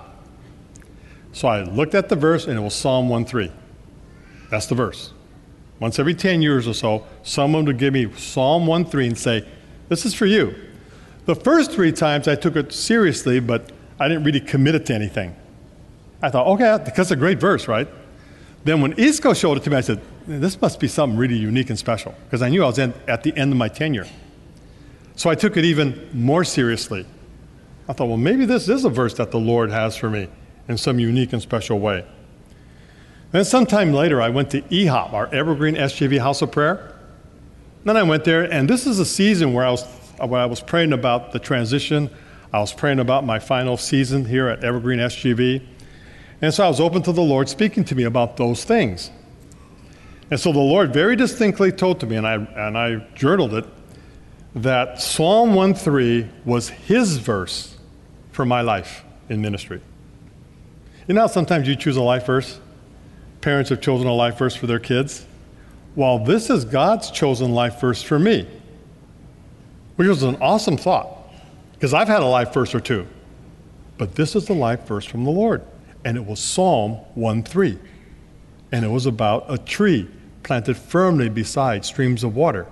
So 1.33 1.49
I 1.49 1.63
looked 1.63 1.95
at 1.95 2.09
the 2.09 2.17
verse 2.17 2.47
and 2.47 2.59
it 2.59 2.63
was 2.63 2.75
Psalm 2.75 3.09
1:3. 3.09 3.51
That's 4.51 4.67
the 4.67 4.75
verse. 4.75 5.13
Once 5.81 5.99
every 5.99 6.15
10 6.15 6.41
years 6.41 6.67
or 6.67 6.73
so, 6.73 7.07
someone 7.23 7.65
would 7.67 7.79
give 7.79 7.93
me 7.93 8.11
Psalm 8.17 8.67
1:3 8.67 9.07
and 9.09 9.19
say, 9.19 9.47
This 9.89 10.07
is 10.07 10.15
for 10.15 10.27
you. 10.27 10.55
The 11.27 11.35
first 11.35 11.73
three 11.73 11.93
times 11.93 12.29
I 12.29 12.37
took 12.37 12.57
it 12.57 12.73
seriously, 12.73 13.41
but 13.41 13.73
I 13.99 14.09
didn't 14.09 14.25
really 14.25 14.41
commit 14.41 14.75
it 14.77 14.87
to 14.87 14.95
anything. 14.95 15.35
I 16.23 16.31
thought, 16.31 16.47
okay, 16.47 16.79
it's 16.97 17.11
a 17.11 17.17
great 17.17 17.39
verse, 17.39 17.69
right? 17.69 17.89
Then 18.65 18.81
when 18.81 18.93
Isco 18.93 19.35
showed 19.35 19.59
it 19.59 19.65
to 19.65 19.71
me, 19.71 19.77
I 19.77 19.81
said, 19.81 20.01
this 20.27 20.61
must 20.61 20.81
be 20.81 20.89
something 20.89 21.19
really 21.19 21.37
unique 21.37 21.71
and 21.71 21.79
special, 21.79 22.15
because 22.25 22.43
I 22.43 22.49
knew 22.49 22.65
I 22.65 22.67
was 22.67 22.79
in, 22.79 22.95
at 23.07 23.23
the 23.23 23.37
end 23.37 23.53
of 23.53 23.59
my 23.59 23.69
tenure. 23.69 24.07
So 25.17 25.31
I 25.31 25.35
took 25.35 25.57
it 25.57 25.65
even 25.65 26.09
more 26.13 26.45
seriously. 26.45 27.07
I 27.89 27.95
thought, 27.95 28.09
well, 28.09 28.19
maybe 28.19 28.45
this 28.45 28.69
is 28.69 28.85
a 28.85 28.91
verse 28.91 29.15
that 29.15 29.31
the 29.31 29.39
Lord 29.41 29.71
has 29.71 29.97
for 29.97 30.11
me 30.11 30.29
in 30.69 30.77
some 30.77 30.99
unique 30.99 31.33
and 31.33 31.41
special 31.41 31.81
way. 31.81 32.05
Then 33.33 33.45
sometime 33.45 33.93
later, 33.93 34.21
I 34.21 34.29
went 34.29 34.51
to 34.51 34.63
EHOP, 34.63 35.13
our 35.13 35.35
Evergreen 35.35 35.75
SGV 35.75 36.21
House 36.21 36.43
of 36.43 36.53
Prayer. 36.53 36.95
Then 37.85 37.97
I 37.97 38.03
went 38.03 38.25
there, 38.25 38.43
and 38.53 38.69
this 38.69 38.87
is 38.87 38.99
a 38.99 39.05
season 39.07 39.53
where 39.53 39.65
I 39.65 39.71
was, 39.71 39.85
where 40.19 40.41
I 40.41 40.47
was 40.47 40.61
praying 40.61 40.93
about 40.93 41.33
the 41.33 41.39
transition. 41.39 42.11
I 42.53 42.59
was 42.59 42.75
praying 42.75 42.99
about 42.99 43.25
my 43.25 43.39
final 43.39 43.77
season 43.77 44.25
here 44.25 44.49
at 44.49 44.65
Evergreen 44.65 44.99
SGV. 44.99 45.67
And 46.43 46.53
so 46.53 46.65
I 46.65 46.69
was 46.69 46.81
open 46.81 47.03
to 47.03 47.13
the 47.13 47.23
Lord 47.23 47.49
speaking 47.49 47.85
to 47.85 47.95
me 47.95 48.05
about 48.05 48.37
those 48.37 48.65
things. 48.65 49.11
And 50.31 50.39
so 50.39 50.53
the 50.53 50.59
Lord 50.59 50.93
very 50.93 51.17
distinctly 51.17 51.73
told 51.73 52.01
to 52.01 52.07
me, 52.07 52.17
and 52.17 52.27
I, 52.27 52.35
and 52.35 52.77
I 52.77 52.97
journaled 53.15 53.55
it, 53.55 53.65
that 54.57 55.03
Psalm 55.03 55.55
1:3 55.55 56.27
was 56.47 56.71
his 56.71 57.19
verse 57.19 57.77
for 58.33 58.47
my 58.47 58.63
life 58.63 59.05
in 59.29 59.43
ministry. 59.43 59.81
You 61.07 61.15
know 61.15 61.27
sometimes 61.27 61.69
you 61.69 61.77
choose 61.77 61.97
a 61.97 62.03
life 62.03 62.25
verse? 62.25 62.59
Parents 63.43 63.69
have 63.69 63.83
chosen 63.83 64.07
a 64.07 64.15
life 64.15 64.39
verse 64.39 64.57
for 64.57 64.67
their 64.67 64.79
kids. 64.79 65.27
Well, 65.95 66.19
this 66.19 66.49
is 66.49 66.65
God's 66.65 67.11
chosen 67.11 67.53
life 67.53 67.81
verse 67.81 68.03
for 68.03 68.19
me, 68.19 68.47
which 69.97 70.09
was 70.09 70.23
an 70.23 70.37
awesome 70.41 70.79
thought 70.79 71.09
because 71.73 71.93
I've 71.93 72.09
had 72.09 72.23
a 72.23 72.27
life 72.27 72.53
verse 72.55 72.75
or 72.75 72.81
two. 72.81 73.07
But 73.99 74.15
this 74.15 74.35
is 74.35 74.47
the 74.47 74.55
life 74.55 74.87
verse 74.87 75.05
from 75.05 75.25
the 75.25 75.31
Lord, 75.31 75.63
and 76.03 76.17
it 76.17 76.25
was 76.25 76.41
Psalm 76.41 76.99
1:3. 77.15 77.79
And 78.73 78.85
it 78.85 78.89
was 78.89 79.05
about 79.07 79.45
a 79.49 79.59
tree 79.59 80.09
planted 80.43 80.77
firmly 80.77 81.29
beside 81.29 81.85
streams 81.85 82.25
of 82.25 82.35
water. 82.35 82.67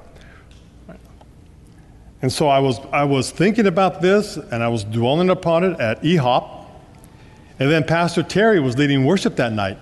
And 2.25 2.33
so 2.33 2.49
I 2.49 2.59
was, 2.59 2.81
I 2.91 3.05
was 3.05 3.31
thinking 3.31 3.67
about 3.67 4.01
this 4.01 4.39
and 4.39 4.63
I 4.63 4.69
was 4.69 4.83
dwelling 4.83 5.29
upon 5.29 5.63
it 5.63 5.79
at 5.79 6.03
EHOP. 6.03 6.65
And 7.59 7.71
then 7.71 7.85
Pastor 7.85 8.23
Terry 8.23 8.61
was 8.61 8.79
leading 8.79 9.05
worship 9.05 9.37
that 9.37 9.53
night, 9.53 9.77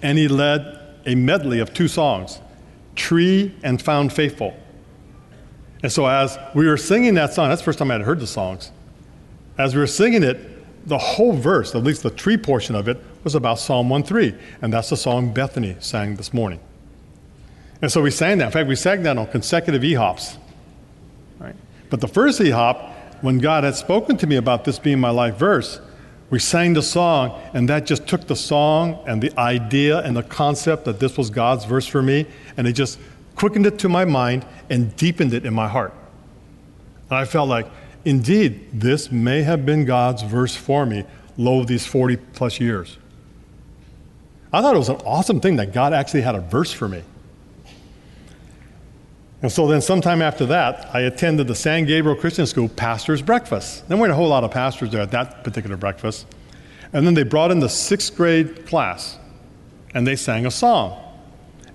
and 0.00 0.16
he 0.16 0.28
led 0.28 0.78
a 1.06 1.16
medley 1.16 1.58
of 1.58 1.74
two 1.74 1.88
songs 1.88 2.38
Tree 2.94 3.52
and 3.64 3.82
Found 3.82 4.12
Faithful. 4.12 4.54
And 5.82 5.90
so, 5.90 6.06
as 6.06 6.38
we 6.54 6.68
were 6.68 6.76
singing 6.76 7.14
that 7.14 7.32
song, 7.34 7.48
that's 7.48 7.62
the 7.62 7.64
first 7.64 7.80
time 7.80 7.90
I 7.90 7.94
had 7.94 8.02
heard 8.02 8.20
the 8.20 8.28
songs. 8.28 8.70
As 9.58 9.74
we 9.74 9.80
were 9.80 9.88
singing 9.88 10.22
it, 10.22 10.86
the 10.88 10.98
whole 10.98 11.32
verse, 11.32 11.74
at 11.74 11.82
least 11.82 12.04
the 12.04 12.10
tree 12.10 12.36
portion 12.36 12.76
of 12.76 12.86
it, 12.86 13.02
was 13.24 13.34
about 13.34 13.58
Psalm 13.58 13.88
1:3, 13.88 14.38
and 14.62 14.72
that's 14.72 14.90
the 14.90 14.96
song 14.96 15.34
Bethany 15.34 15.74
sang 15.80 16.14
this 16.14 16.32
morning. 16.32 16.60
And 17.82 17.90
so 17.90 18.02
we 18.02 18.12
sang 18.12 18.38
that. 18.38 18.46
In 18.46 18.52
fact, 18.52 18.68
we 18.68 18.76
sang 18.76 19.02
that 19.02 19.18
on 19.18 19.26
consecutive 19.26 19.82
EHOPs. 19.82 20.36
Right? 21.38 21.54
But 21.90 22.00
the 22.00 22.08
first 22.08 22.40
EHOP, 22.40 22.92
when 23.22 23.38
God 23.38 23.64
had 23.64 23.74
spoken 23.74 24.16
to 24.18 24.26
me 24.26 24.36
about 24.36 24.64
this 24.64 24.78
being 24.78 25.00
my 25.00 25.10
life 25.10 25.36
verse, 25.36 25.80
we 26.28 26.38
sang 26.40 26.72
the 26.72 26.82
song, 26.82 27.40
and 27.54 27.68
that 27.68 27.86
just 27.86 28.06
took 28.08 28.26
the 28.26 28.34
song 28.34 28.98
and 29.06 29.22
the 29.22 29.38
idea 29.38 30.00
and 30.00 30.16
the 30.16 30.24
concept 30.24 30.84
that 30.86 30.98
this 30.98 31.16
was 31.16 31.30
God's 31.30 31.64
verse 31.64 31.86
for 31.86 32.02
me, 32.02 32.26
and 32.56 32.66
it 32.66 32.72
just 32.72 32.98
quickened 33.36 33.66
it 33.66 33.78
to 33.78 33.88
my 33.88 34.04
mind 34.04 34.44
and 34.68 34.96
deepened 34.96 35.32
it 35.32 35.46
in 35.46 35.54
my 35.54 35.68
heart. 35.68 35.94
And 37.10 37.18
I 37.18 37.24
felt 37.24 37.48
like, 37.48 37.68
indeed, 38.04 38.68
this 38.72 39.12
may 39.12 39.42
have 39.42 39.64
been 39.64 39.84
God's 39.84 40.22
verse 40.22 40.56
for 40.56 40.84
me, 40.84 41.04
lo, 41.36 41.62
these 41.64 41.86
40 41.86 42.16
plus 42.16 42.58
years. 42.58 42.98
I 44.52 44.62
thought 44.62 44.74
it 44.74 44.78
was 44.78 44.88
an 44.88 44.96
awesome 45.04 45.40
thing 45.40 45.56
that 45.56 45.72
God 45.72 45.92
actually 45.92 46.22
had 46.22 46.34
a 46.34 46.40
verse 46.40 46.72
for 46.72 46.88
me. 46.88 47.02
And 49.42 49.52
so 49.52 49.66
then, 49.66 49.82
sometime 49.82 50.22
after 50.22 50.46
that, 50.46 50.88
I 50.94 51.00
attended 51.00 51.46
the 51.46 51.54
San 51.54 51.84
Gabriel 51.84 52.16
Christian 52.16 52.46
School 52.46 52.68
pastor's 52.68 53.20
breakfast. 53.20 53.86
There 53.88 53.96
weren't 53.96 54.12
a 54.12 54.16
whole 54.16 54.28
lot 54.28 54.44
of 54.44 54.50
pastors 54.50 54.90
there 54.90 55.02
at 55.02 55.10
that 55.10 55.44
particular 55.44 55.76
breakfast. 55.76 56.26
And 56.92 57.06
then 57.06 57.14
they 57.14 57.22
brought 57.22 57.50
in 57.50 57.60
the 57.60 57.68
sixth 57.68 58.16
grade 58.16 58.66
class, 58.66 59.18
and 59.94 60.06
they 60.06 60.16
sang 60.16 60.46
a 60.46 60.50
song. 60.50 61.02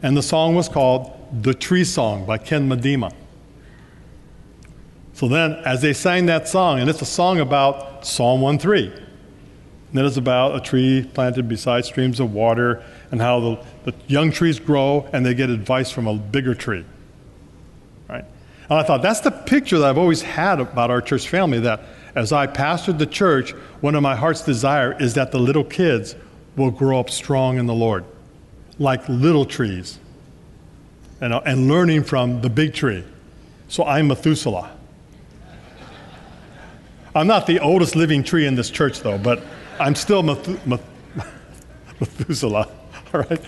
And 0.02 0.18
the 0.18 0.24
song 0.24 0.56
was 0.56 0.68
called 0.68 1.12
The 1.44 1.54
Tree 1.54 1.84
Song 1.84 2.26
by 2.26 2.40
Ken 2.40 2.68
Medema. 2.68 3.14
So 5.14 5.28
then, 5.28 5.54
as 5.66 5.84
they 5.84 5.94
sang 5.94 6.26
that 6.26 6.48
song, 6.48 6.80
and 6.80 6.90
it's 6.90 7.02
a 7.04 7.06
song 7.06 7.40
about 7.40 8.08
Psalm 8.08 8.42
1:3, 8.42 8.92
and 9.92 10.00
it 10.00 10.06
is 10.06 10.18
about 10.18 10.56
a 10.56 10.60
tree 10.60 11.08
planted 11.14 11.48
beside 11.48 11.86
streams 11.86 12.20
of 12.20 12.34
water 12.34 12.82
and 13.12 13.22
how 13.22 13.40
the, 13.40 13.60
the 13.84 13.94
young 14.08 14.32
trees 14.32 14.58
grow 14.58 15.08
and 15.14 15.24
they 15.24 15.36
get 15.36 15.52
advice 15.52 15.92
from 15.92 16.08
a 16.08 16.16
bigger 16.16 16.56
tree. 16.56 16.86
And 18.72 18.80
I 18.80 18.84
thought, 18.84 19.02
that's 19.02 19.20
the 19.20 19.32
picture 19.32 19.80
that 19.80 19.90
I've 19.90 19.98
always 19.98 20.22
had 20.22 20.62
about 20.62 20.90
our 20.90 21.02
church 21.02 21.28
family 21.28 21.60
that 21.60 21.82
as 22.16 22.32
I 22.32 22.48
pastored 22.48 23.00
the 23.00 23.06
church, 23.06 23.52
one 23.82 23.96
of 23.96 24.02
my 24.02 24.16
heart's 24.16 24.46
desire 24.46 24.96
is 24.98 25.16
that 25.16 25.34
the 25.34 25.40
little 25.40 25.66
kids 25.66 26.16
will 26.56 26.72
grow 26.72 26.98
up 26.98 27.10
strong 27.10 27.58
in 27.58 27.66
the 27.66 27.74
Lord, 27.74 28.06
like 28.80 29.10
little 29.10 29.44
trees, 29.44 30.00
you 31.20 31.26
uh, 31.26 31.28
know, 31.28 31.40
and 31.40 31.68
learning 31.68 32.06
from 32.06 32.40
the 32.40 32.50
big 32.50 32.74
tree. 32.74 33.04
So 33.68 33.84
I'm 33.84 34.08
Methuselah. 34.08 34.72
I'm 37.14 37.28
not 37.28 37.48
the 37.48 37.60
oldest 37.60 37.98
living 37.98 38.24
tree 38.24 38.48
in 38.48 38.56
this 38.56 38.70
church, 38.70 39.02
though, 39.02 39.18
but 39.18 39.44
I'm 39.82 39.96
still 39.96 40.24
Methuselah. 42.00 42.70
All 43.14 43.20
right? 43.20 43.42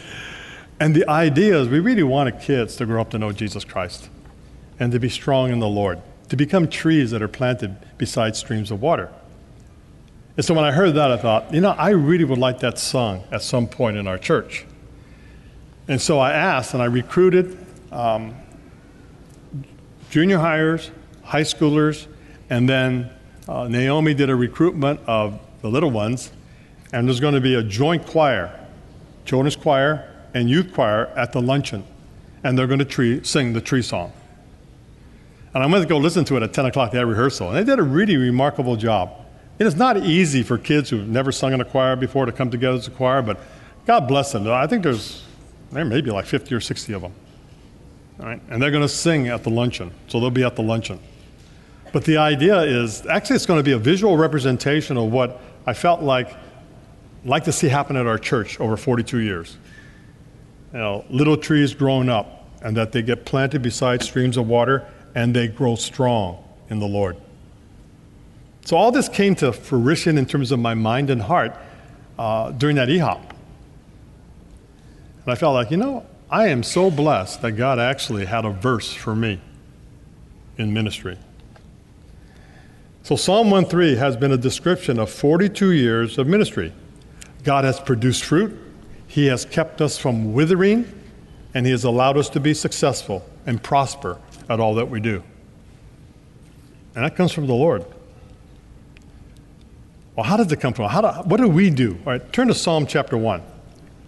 And 0.81 0.93
the 0.93 1.09
idea 1.09 1.57
is 1.62 1.69
we 1.69 1.79
really 1.79 2.03
wanted 2.03 2.41
kids 2.41 2.75
to 2.75 2.86
grow 2.86 2.99
up 2.99 3.12
to 3.12 3.17
know 3.17 3.31
Jesus 3.31 3.63
Christ 3.63 4.09
and 4.83 4.91
to 4.91 4.99
be 4.99 5.07
strong 5.07 5.49
in 5.49 5.59
the 5.59 5.67
Lord, 5.67 6.01
to 6.27 6.35
become 6.35 6.67
trees 6.67 7.11
that 7.11 7.21
are 7.21 7.29
planted 7.29 7.77
beside 7.97 8.35
streams 8.35 8.69
of 8.69 8.81
water. 8.81 9.09
And 10.35 10.45
so 10.45 10.53
when 10.53 10.65
I 10.65 10.73
heard 10.73 10.95
that, 10.95 11.09
I 11.09 11.15
thought, 11.15 11.53
you 11.53 11.61
know, 11.61 11.69
I 11.69 11.91
really 11.91 12.25
would 12.25 12.37
like 12.37 12.59
that 12.59 12.77
sung 12.77 13.23
at 13.31 13.41
some 13.41 13.65
point 13.65 13.95
in 13.95 14.07
our 14.07 14.17
church. 14.17 14.65
And 15.87 16.01
so 16.01 16.19
I 16.19 16.33
asked 16.33 16.73
and 16.73 16.83
I 16.83 16.87
recruited 16.87 17.57
um, 17.93 18.35
junior 20.09 20.37
hires, 20.37 20.91
high 21.23 21.43
schoolers, 21.43 22.07
and 22.49 22.67
then 22.67 23.09
uh, 23.47 23.69
Naomi 23.69 24.13
did 24.13 24.29
a 24.29 24.35
recruitment 24.35 24.99
of 25.07 25.39
the 25.61 25.69
little 25.69 25.91
ones, 25.91 26.29
and 26.91 27.07
there's 27.07 27.21
going 27.21 27.35
to 27.35 27.41
be 27.41 27.55
a 27.55 27.63
joint 27.63 28.05
choir, 28.05 28.67
children's 29.23 29.55
choir 29.55 30.11
and 30.33 30.49
youth 30.49 30.73
choir 30.73 31.05
at 31.15 31.31
the 31.31 31.41
luncheon, 31.41 31.85
and 32.43 32.57
they're 32.57 32.67
going 32.67 32.79
to 32.79 32.85
tree, 32.85 33.23
sing 33.23 33.53
the 33.53 33.61
tree 33.61 33.81
song. 33.81 34.11
And 35.53 35.63
I 35.63 35.67
went 35.67 35.83
to 35.83 35.87
go 35.87 35.97
listen 35.97 36.25
to 36.25 36.37
it 36.37 36.43
at 36.43 36.53
10 36.53 36.65
o'clock, 36.65 36.93
at 36.95 37.05
rehearsal. 37.05 37.49
And 37.49 37.57
they 37.57 37.63
did 37.63 37.79
a 37.79 37.83
really 37.83 38.17
remarkable 38.17 38.75
job. 38.75 39.11
It 39.59 39.67
is 39.67 39.75
not 39.75 39.97
easy 39.97 40.41
for 40.41 40.57
kids 40.57 40.89
who've 40.89 41.07
never 41.07 41.31
sung 41.31 41.53
in 41.53 41.61
a 41.61 41.65
choir 41.65 41.95
before 41.95 42.25
to 42.25 42.31
come 42.31 42.49
together 42.49 42.77
as 42.77 42.87
a 42.87 42.91
choir, 42.91 43.21
but 43.21 43.39
God 43.85 44.07
bless 44.07 44.31
them. 44.31 44.47
I 44.47 44.65
think 44.65 44.83
there's, 44.83 45.23
there 45.71 45.85
may 45.85 46.01
be 46.01 46.09
like 46.09 46.25
50 46.25 46.55
or 46.55 46.59
60 46.59 46.93
of 46.93 47.01
them. 47.03 47.13
All 48.19 48.25
right? 48.25 48.41
And 48.49 48.61
they're 48.61 48.71
going 48.71 48.83
to 48.83 48.89
sing 48.89 49.27
at 49.27 49.43
the 49.43 49.51
luncheon. 49.51 49.91
So 50.07 50.19
they'll 50.19 50.31
be 50.31 50.43
at 50.43 50.55
the 50.55 50.63
luncheon. 50.63 50.99
But 51.91 52.05
the 52.05 52.17
idea 52.17 52.59
is 52.61 53.05
actually, 53.05 53.35
it's 53.35 53.45
going 53.45 53.59
to 53.59 53.63
be 53.63 53.73
a 53.73 53.77
visual 53.77 54.17
representation 54.17 54.97
of 54.97 55.11
what 55.11 55.39
I 55.67 55.73
felt 55.73 56.01
like 56.01 56.35
like 57.25 57.45
to 57.45 57.51
see 57.51 57.69
happen 57.69 57.95
at 57.95 58.05
our 58.05 58.17
church 58.17 58.59
over 58.59 58.75
42 58.75 59.19
years. 59.19 59.57
You 60.73 60.79
know, 60.79 61.05
little 61.09 61.37
trees 61.37 61.73
growing 61.73 62.09
up, 62.09 62.49
and 62.61 62.75
that 62.77 62.91
they 62.91 63.01
get 63.01 63.25
planted 63.25 63.61
beside 63.61 64.01
streams 64.01 64.37
of 64.37 64.47
water 64.47 64.85
and 65.15 65.36
they 65.36 65.47
grow 65.47 65.76
strong 65.76 66.43
in 66.69 66.80
the 66.80 66.88
Lord. 66.88 67.17
So 68.65 68.78
all 68.78 68.91
this 68.91 69.10
came 69.10 69.36
to 69.36 69.52
fruition 69.52 70.17
in 70.17 70.26
terms 70.26 70.52
of 70.52 70.60
my 70.60 70.73
mind 70.73 71.10
and 71.10 71.21
heart 71.21 71.56
uh, 72.17 72.52
during 72.52 72.78
that 72.78 72.88
EHOP. 72.88 73.19
And 73.19 75.32
I 75.32 75.36
felt 75.36 75.54
like, 75.54 75.71
you 75.71 75.78
know, 75.78 76.06
I 76.30 76.47
am 76.47 76.63
so 76.63 76.89
blessed 76.89 77.41
that 77.41 77.54
God 77.54 77.80
actually 77.80 78.26
had 78.26 78.45
a 78.45 78.49
verse 78.49 78.93
for 78.93 79.15
me 79.15 79.39
in 80.58 80.73
ministry. 80.73 81.17
So 83.04 83.17
Psalm 83.17 83.49
1:3 83.49 83.97
has 83.97 84.15
been 84.15 84.32
a 84.32 84.38
description 84.38 84.97
of 84.97 85.10
42 85.10 85.71
years 85.71 86.17
of 86.17 86.28
ministry. 86.28 86.71
God 87.43 87.65
has 87.65 87.80
produced 87.80 88.23
fruit, 88.23 88.58
He 89.08 89.26
has 89.26 89.43
kept 89.43 89.82
us 89.82 89.97
from 89.97 90.34
withering, 90.34 90.86
and 91.54 91.65
He 91.65 91.71
has 91.73 91.84
allowed 91.84 92.17
us 92.17 92.30
to 92.30 92.39
be 92.39 92.54
successful 92.54 93.26
and 93.45 93.62
prosper 93.62 94.19
at 94.49 94.60
all 94.60 94.75
that 94.75 94.89
we 94.89 94.99
do. 94.99 95.23
And 96.95 97.06
that 97.06 97.15
comes 97.15 97.32
from 97.32 97.47
the 97.47 97.53
Lord. 97.53 97.86
Well, 100.15 100.25
how 100.25 100.38
does 100.38 100.51
it 100.51 100.60
come 100.60 100.73
from? 100.73 100.89
How 100.89 101.01
do, 101.01 101.08
what 101.27 101.38
do 101.38 101.47
we 101.47 101.69
do? 101.69 101.97
All 102.06 102.13
right, 102.13 102.34
turn 102.34 102.47
to 102.49 102.53
Psalm 102.53 102.86
chapter 102.86 103.17
1. 103.17 103.41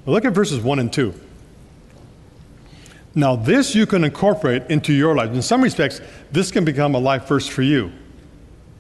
Well, 0.06 0.14
look 0.14 0.26
at 0.26 0.34
verses 0.34 0.60
1 0.60 0.80
and 0.80 0.94
2. 0.94 1.14
Now, 3.16 3.36
this 3.36 3.74
you 3.74 3.86
can 3.86 4.04
incorporate 4.04 4.64
into 4.70 4.94
your 4.94 5.16
life. 5.16 5.32
In 5.32 5.42
some 5.42 5.62
respects, 5.62 6.02
this 6.32 6.52
can 6.52 6.66
become 6.66 6.96
a 6.96 7.00
life 7.00 7.28
verse 7.28 7.48
for 7.48 7.62
you 7.62 7.92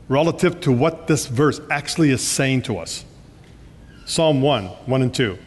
relative 0.08 0.60
to 0.62 0.72
what 0.72 1.08
this 1.08 1.26
verse 1.26 1.60
actually 1.72 2.12
is 2.12 2.22
saying 2.22 2.62
to 2.63 2.78
us. 2.78 3.06
Psalm 4.06 4.41
1, 4.41 4.65
1 4.65 5.02
and 5.02 5.13
2. 5.13 5.38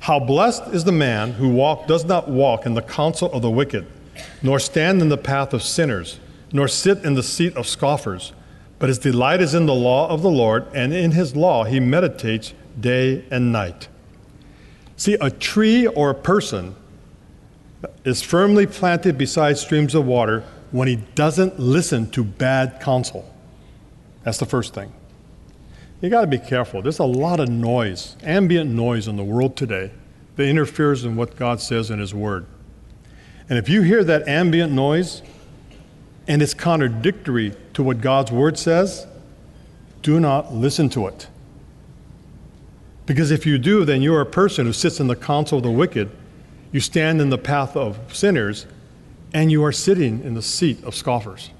How 0.00 0.18
blessed 0.18 0.62
is 0.68 0.82
the 0.84 0.92
man 0.92 1.32
who 1.32 1.50
walk, 1.50 1.86
does 1.86 2.04
not 2.04 2.28
walk 2.28 2.66
in 2.66 2.74
the 2.74 2.82
counsel 2.82 3.30
of 3.32 3.42
the 3.42 3.50
wicked, 3.50 3.86
nor 4.42 4.58
stand 4.58 5.02
in 5.02 5.08
the 5.08 5.16
path 5.16 5.52
of 5.52 5.62
sinners, 5.62 6.20
nor 6.52 6.68
sit 6.68 7.04
in 7.04 7.14
the 7.14 7.22
seat 7.22 7.56
of 7.56 7.66
scoffers 7.66 8.32
but 8.80 8.88
his 8.88 8.98
delight 8.98 9.42
is 9.42 9.54
in 9.54 9.66
the 9.66 9.74
law 9.74 10.08
of 10.08 10.22
the 10.22 10.30
Lord, 10.30 10.66
and 10.74 10.92
in 10.92 11.12
his 11.12 11.36
law 11.36 11.64
he 11.64 11.78
meditates 11.78 12.54
day 12.80 13.24
and 13.30 13.52
night. 13.52 13.88
See, 14.96 15.14
a 15.20 15.30
tree 15.30 15.86
or 15.86 16.10
a 16.10 16.14
person 16.14 16.74
is 18.04 18.22
firmly 18.22 18.66
planted 18.66 19.18
beside 19.18 19.58
streams 19.58 19.94
of 19.94 20.06
water 20.06 20.44
when 20.70 20.88
he 20.88 20.96
doesn't 20.96 21.60
listen 21.60 22.10
to 22.12 22.24
bad 22.24 22.80
counsel. 22.80 23.30
That's 24.24 24.38
the 24.38 24.46
first 24.46 24.72
thing. 24.72 24.92
You 26.00 26.08
got 26.08 26.22
to 26.22 26.26
be 26.26 26.38
careful. 26.38 26.80
There's 26.80 26.98
a 26.98 27.04
lot 27.04 27.38
of 27.38 27.50
noise, 27.50 28.16
ambient 28.22 28.70
noise 28.70 29.08
in 29.08 29.16
the 29.16 29.24
world 29.24 29.56
today 29.56 29.90
that 30.36 30.44
interferes 30.44 31.04
in 31.04 31.16
what 31.16 31.36
God 31.36 31.60
says 31.60 31.90
in 31.90 31.98
His 31.98 32.14
Word. 32.14 32.46
And 33.50 33.58
if 33.58 33.68
you 33.68 33.82
hear 33.82 34.02
that 34.04 34.26
ambient 34.26 34.72
noise, 34.72 35.20
and 36.26 36.40
it's 36.40 36.54
contradictory 36.54 37.52
to 37.74 37.82
what 37.82 38.00
God's 38.00 38.30
word 38.30 38.56
says, 38.56 39.06
do 40.02 40.20
not 40.20 40.54
listen 40.54 40.88
to 40.90 41.08
it. 41.08 41.26
Because 43.04 43.32
if 43.32 43.44
you 43.44 43.58
do, 43.58 43.84
then 43.84 44.02
you're 44.02 44.20
a 44.20 44.26
person 44.26 44.66
who 44.66 44.72
sits 44.72 45.00
in 45.00 45.08
the 45.08 45.16
counsel 45.16 45.58
of 45.58 45.64
the 45.64 45.70
wicked, 45.70 46.08
you 46.70 46.78
stand 46.78 47.20
in 47.20 47.30
the 47.30 47.38
path 47.38 47.76
of 47.76 47.98
sinners, 48.14 48.66
and 49.34 49.50
you 49.50 49.64
are 49.64 49.72
sitting 49.72 50.22
in 50.22 50.34
the 50.34 50.42
seat 50.42 50.82
of 50.84 50.94
scoffers. 50.94 51.50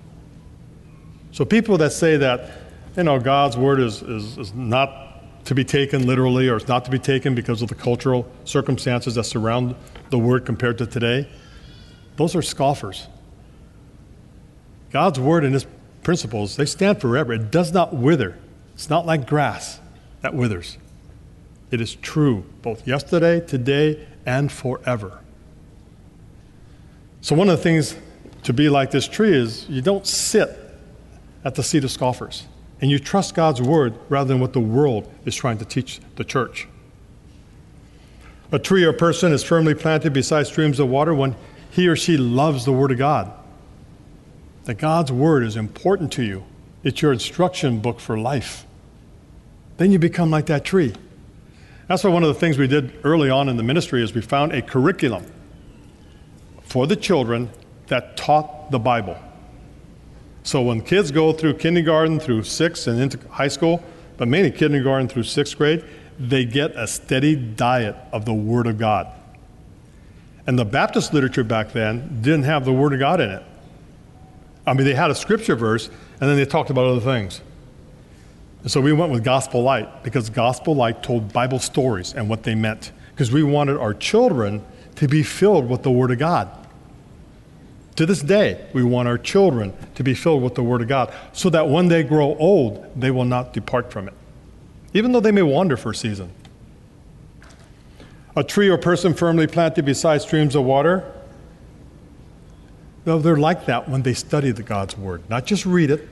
So 1.33 1.45
people 1.45 1.77
that 1.79 1.93
say 1.93 2.17
that, 2.19 2.53
you 2.97 3.03
know, 3.03 3.19
God's 3.19 3.57
word 3.57 3.81
is, 3.81 4.03
is, 4.03 4.39
is 4.39 4.55
not 4.55 5.45
to 5.47 5.55
be 5.55 5.65
taken 5.65 6.07
literally 6.07 6.49
or 6.49 6.57
it's 6.57 6.69
not 6.69 6.85
to 6.85 6.91
be 6.91 6.99
taken 6.99 7.35
because 7.35 7.63
of 7.63 7.69
the 7.69 7.75
cultural 7.75 8.31
circumstances 8.45 9.17
that 9.17 9.25
surround 9.25 9.75
the 10.11 10.19
word 10.19 10.47
compared 10.47 10.79
to 10.79 10.87
today, 10.87 11.29
those 12.17 12.35
are 12.35 12.43
scoffers. 12.43 13.07
God's 14.91 15.21
word 15.21 15.45
and 15.45 15.55
his 15.55 15.67
principles, 16.03 16.57
they 16.57 16.67
stand 16.67 17.01
forever. 17.01 17.33
It 17.33 17.51
does 17.51 17.73
not 17.73 17.95
wither. 17.95 18.37
It's 18.75 18.91
not 18.91 19.07
like 19.07 19.27
grass 19.27 19.81
that 20.23 20.35
withers. 20.35 20.79
It 21.71 21.81
is 21.81 21.95
true 21.95 22.45
both 22.63 22.87
yesterday, 22.87 23.41
today, 23.41 24.07
and 24.27 24.51
forever. 24.51 25.21
So, 27.21 27.35
one 27.35 27.49
of 27.49 27.57
the 27.57 27.63
things 27.63 27.97
to 28.45 28.53
be 28.53 28.69
like 28.69 28.91
this 28.91 29.07
tree 29.07 29.35
is 29.35 29.69
you 29.69 29.83
don't 29.83 30.07
sit 30.07 30.59
at 31.45 31.55
the 31.55 31.63
seat 31.63 31.85
of 31.85 31.91
scoffers 31.91 32.47
and 32.81 32.91
you 32.91 32.99
trust 32.99 33.35
God's 33.35 33.61
word 33.61 33.95
rather 34.09 34.29
than 34.29 34.41
what 34.41 34.53
the 34.53 34.61
world 34.61 35.13
is 35.25 35.37
trying 35.37 35.59
to 35.59 35.65
teach 35.65 36.01
the 36.17 36.25
church. 36.25 36.67
A 38.53 38.59
tree 38.59 38.85
or 38.85 38.93
person 38.93 39.33
is 39.33 39.45
firmly 39.45 39.75
planted 39.75 40.13
beside 40.13 40.47
streams 40.47 40.81
of 40.81 40.89
water 40.89 41.15
when 41.15 41.37
he 41.71 41.89
or 41.89 41.97
she 41.97 42.17
loves 42.17 42.65
the 42.65 42.73
word 42.73 42.93
of 42.93 42.99
God 42.99 43.33
that 44.65 44.79
God's 44.79 45.11
Word 45.11 45.43
is 45.43 45.57
important 45.57 46.13
to 46.13 46.23
you, 46.23 46.45
it's 46.85 47.03
your 47.03 47.13
instruction 47.13 47.81
book 47.81 47.99
for 47.99 48.19
life, 48.19 48.65
then 49.79 49.91
you 49.91 49.99
become 49.99 50.31
like 50.31 50.47
that 50.47 50.65
tree. 50.65 50.95
That's 51.89 52.05
why 52.05 52.11
one 52.11 52.23
of 52.23 52.29
the 52.29 52.39
things 52.39 52.57
we 52.57 52.69
did 52.69 52.93
early 53.03 53.31
on 53.31 53.49
in 53.49 53.57
the 53.57 53.65
ministry 53.65 54.01
is 54.01 54.15
we 54.15 54.21
found 54.21 54.53
a 54.53 54.63
curriculum 54.63 55.27
for 56.63 56.87
the 56.87 56.95
children 56.95 57.51
that 57.89 58.17
taught 58.17 58.71
the 58.71 58.79
Bible. 58.79 59.17
So 60.45 60.63
when 60.63 60.83
kids 60.83 61.11
go 61.11 61.33
through 61.33 61.55
kindergarten 61.55 62.21
through 62.21 62.45
sixth 62.45 62.87
and 62.87 63.01
into 63.01 63.19
high 63.29 63.49
school, 63.49 63.83
but 64.19 64.29
mainly 64.29 64.53
kindergarten 64.53 65.09
through 65.09 65.25
sixth 65.25 65.59
grade, 65.59 65.85
they 66.17 66.45
get 66.45 66.77
a 66.77 66.87
steady 66.87 67.35
diet 67.35 67.97
of 68.13 68.25
the 68.25 68.35
Word 68.35 68.69
of 68.69 68.79
God. 68.79 69.09
And 70.51 70.59
the 70.59 70.65
Baptist 70.65 71.15
literature 71.15 71.45
back 71.45 71.71
then 71.71 72.23
didn't 72.23 72.43
have 72.43 72.65
the 72.65 72.73
Word 72.73 72.93
of 72.93 72.99
God 72.99 73.21
in 73.21 73.31
it. 73.31 73.45
I 74.67 74.75
mean, 74.75 74.85
they 74.85 74.97
had 74.97 75.09
a 75.09 75.15
scripture 75.15 75.55
verse, 75.55 75.87
and 75.87 76.29
then 76.29 76.35
they 76.35 76.45
talked 76.45 76.71
about 76.71 76.87
other 76.87 77.01
things. 77.01 77.41
And 78.63 78.69
so 78.69 78.81
we 78.81 78.93
went 78.93 79.13
with 79.13 79.23
Gospel 79.23 79.63
Light 79.63 80.03
because 80.03 80.29
Gospel 80.29 80.75
Light 80.75 81.05
told 81.05 81.33
Bible 81.33 81.61
stories 81.61 82.15
and 82.15 82.29
what 82.29 82.43
they 82.43 82.57
meant. 82.57 82.91
Because 83.13 83.31
we 83.31 83.45
wanted 83.45 83.77
our 83.77 83.95
children 83.95 84.65
to 84.97 85.07
be 85.07 85.23
filled 85.23 85.71
with 85.71 85.85
the 85.85 85.91
Word 85.93 86.11
of 86.11 86.19
God. 86.19 86.51
To 87.95 88.05
this 88.05 88.21
day, 88.21 88.67
we 88.73 88.83
want 88.83 89.07
our 89.07 89.19
children 89.19 89.73
to 89.95 90.03
be 90.03 90.15
filled 90.15 90.43
with 90.43 90.57
the 90.57 90.65
Word 90.65 90.83
of 90.83 90.89
God 90.89 91.15
so 91.33 91.49
that 91.51 91.69
when 91.69 91.87
they 91.87 92.03
grow 92.03 92.35
old, 92.39 93.01
they 93.01 93.13
will 93.13 93.25
not 93.25 93.53
depart 93.53 93.93
from 93.93 94.09
it, 94.09 94.15
even 94.95 95.13
though 95.13 95.21
they 95.21 95.31
may 95.31 95.43
wander 95.43 95.77
for 95.77 95.91
a 95.91 95.95
season. 95.95 96.33
A 98.41 98.43
tree 98.43 98.71
or 98.71 98.79
person 98.79 99.13
firmly 99.13 99.47
planted 99.47 99.85
beside 99.85 100.23
streams 100.23 100.55
of 100.55 100.65
water 100.65 101.05
well, 103.05 103.19
they're 103.19 103.37
like 103.37 103.67
that 103.67 103.89
when 103.89 104.03
they 104.03 104.15
study 104.15 104.51
the 104.53 104.63
God's 104.63 104.97
Word. 104.97 105.29
Not 105.31 105.47
just 105.47 105.65
read 105.65 105.91
it, 105.91 106.07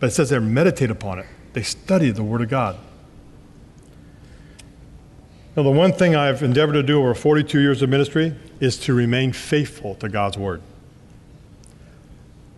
but 0.00 0.08
it 0.08 0.10
says 0.10 0.30
they 0.30 0.38
meditate 0.38 0.90
upon 0.90 1.18
it. 1.18 1.26
They 1.52 1.62
study 1.62 2.10
the 2.10 2.22
Word 2.22 2.40
of 2.40 2.48
God. 2.48 2.76
Now, 5.56 5.62
the 5.62 5.70
one 5.70 5.92
thing 5.92 6.16
I've 6.16 6.42
endeavored 6.42 6.72
to 6.72 6.82
do 6.82 6.98
over 6.98 7.14
42 7.14 7.60
years 7.60 7.80
of 7.80 7.90
ministry 7.90 8.34
is 8.60 8.76
to 8.80 8.94
remain 8.94 9.32
faithful 9.32 9.94
to 9.96 10.08
God's 10.08 10.36
Word. 10.36 10.62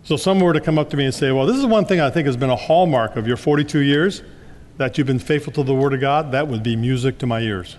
So, 0.03 0.17
someone 0.17 0.45
were 0.45 0.53
to 0.53 0.61
come 0.61 0.79
up 0.79 0.89
to 0.89 0.97
me 0.97 1.05
and 1.05 1.13
say, 1.13 1.31
Well, 1.31 1.45
this 1.45 1.57
is 1.57 1.65
one 1.65 1.85
thing 1.85 2.01
I 2.01 2.09
think 2.09 2.25
has 2.25 2.37
been 2.37 2.49
a 2.49 2.55
hallmark 2.55 3.17
of 3.17 3.27
your 3.27 3.37
42 3.37 3.79
years 3.79 4.23
that 4.77 4.97
you've 4.97 5.07
been 5.07 5.19
faithful 5.19 5.53
to 5.53 5.63
the 5.63 5.75
Word 5.75 5.93
of 5.93 5.99
God, 5.99 6.31
that 6.31 6.47
would 6.47 6.63
be 6.63 6.75
music 6.75 7.17
to 7.19 7.27
my 7.27 7.41
ears, 7.41 7.75